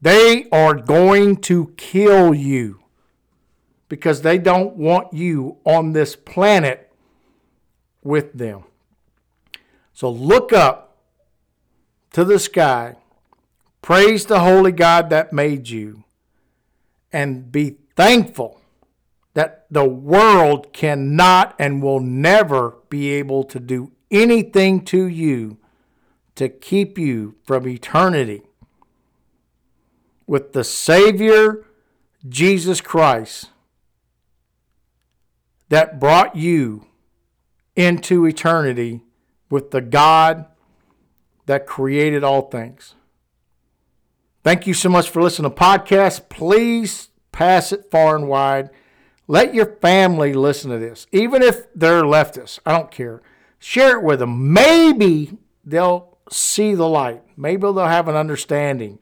they 0.00 0.48
are 0.50 0.74
going 0.74 1.36
to 1.42 1.72
kill 1.76 2.34
you 2.34 2.80
because 3.88 4.22
they 4.22 4.38
don't 4.38 4.76
want 4.76 5.12
you 5.12 5.58
on 5.64 5.92
this 5.92 6.16
planet 6.16 6.90
with 8.02 8.32
them. 8.32 8.64
So 9.92 10.10
look 10.10 10.52
up 10.52 10.98
to 12.12 12.24
the 12.24 12.38
sky, 12.38 12.96
praise 13.82 14.26
the 14.26 14.40
holy 14.40 14.72
God 14.72 15.10
that 15.10 15.32
made 15.32 15.68
you, 15.68 16.04
and 17.12 17.50
be 17.50 17.76
thankful 17.96 18.60
that 19.34 19.66
the 19.70 19.84
world 19.84 20.72
cannot 20.72 21.54
and 21.58 21.82
will 21.82 22.00
never 22.00 22.76
be 22.88 23.10
able 23.10 23.44
to 23.44 23.60
do 23.60 23.92
anything 24.14 24.84
to 24.86 25.06
you 25.06 25.58
to 26.36 26.48
keep 26.48 26.98
you 26.98 27.34
from 27.44 27.68
eternity 27.68 28.42
with 30.26 30.52
the 30.52 30.64
Savior, 30.64 31.66
Jesus 32.28 32.80
Christ 32.80 33.50
that 35.68 35.98
brought 35.98 36.36
you 36.36 36.86
into 37.74 38.24
eternity 38.26 39.02
with 39.50 39.70
the 39.70 39.80
God 39.80 40.46
that 41.46 41.66
created 41.66 42.22
all 42.22 42.42
things. 42.42 42.94
Thank 44.42 44.66
you 44.66 44.74
so 44.74 44.88
much 44.88 45.08
for 45.08 45.22
listening 45.22 45.50
to 45.50 45.56
podcast. 45.56 46.28
Please 46.28 47.08
pass 47.32 47.72
it 47.72 47.90
far 47.90 48.14
and 48.14 48.28
wide. 48.28 48.70
Let 49.26 49.54
your 49.54 49.76
family 49.76 50.34
listen 50.34 50.70
to 50.70 50.78
this, 50.78 51.06
even 51.12 51.42
if 51.42 51.66
they're 51.74 52.02
leftists. 52.02 52.58
I 52.64 52.72
don't 52.72 52.90
care. 52.90 53.22
Share 53.66 53.96
it 53.96 54.02
with 54.02 54.18
them. 54.18 54.52
Maybe 54.52 55.38
they'll 55.64 56.18
see 56.30 56.74
the 56.74 56.86
light. 56.86 57.22
Maybe 57.34 57.62
they'll 57.62 57.78
have 57.78 58.08
an 58.08 58.14
understanding 58.14 58.98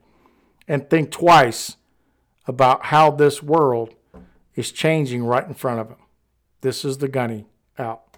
and 0.69 0.89
think 0.89 1.11
twice 1.11 1.75
about 2.47 2.85
how 2.85 3.11
this 3.11 3.43
world 3.43 3.93
is 4.55 4.71
changing 4.71 5.25
right 5.25 5.45
in 5.45 5.53
front 5.53 5.81
of 5.81 5.89
them. 5.89 5.97
This 6.61 6.85
is 6.85 6.99
the 6.99 7.09
gunny 7.09 7.45
out. 7.77 8.12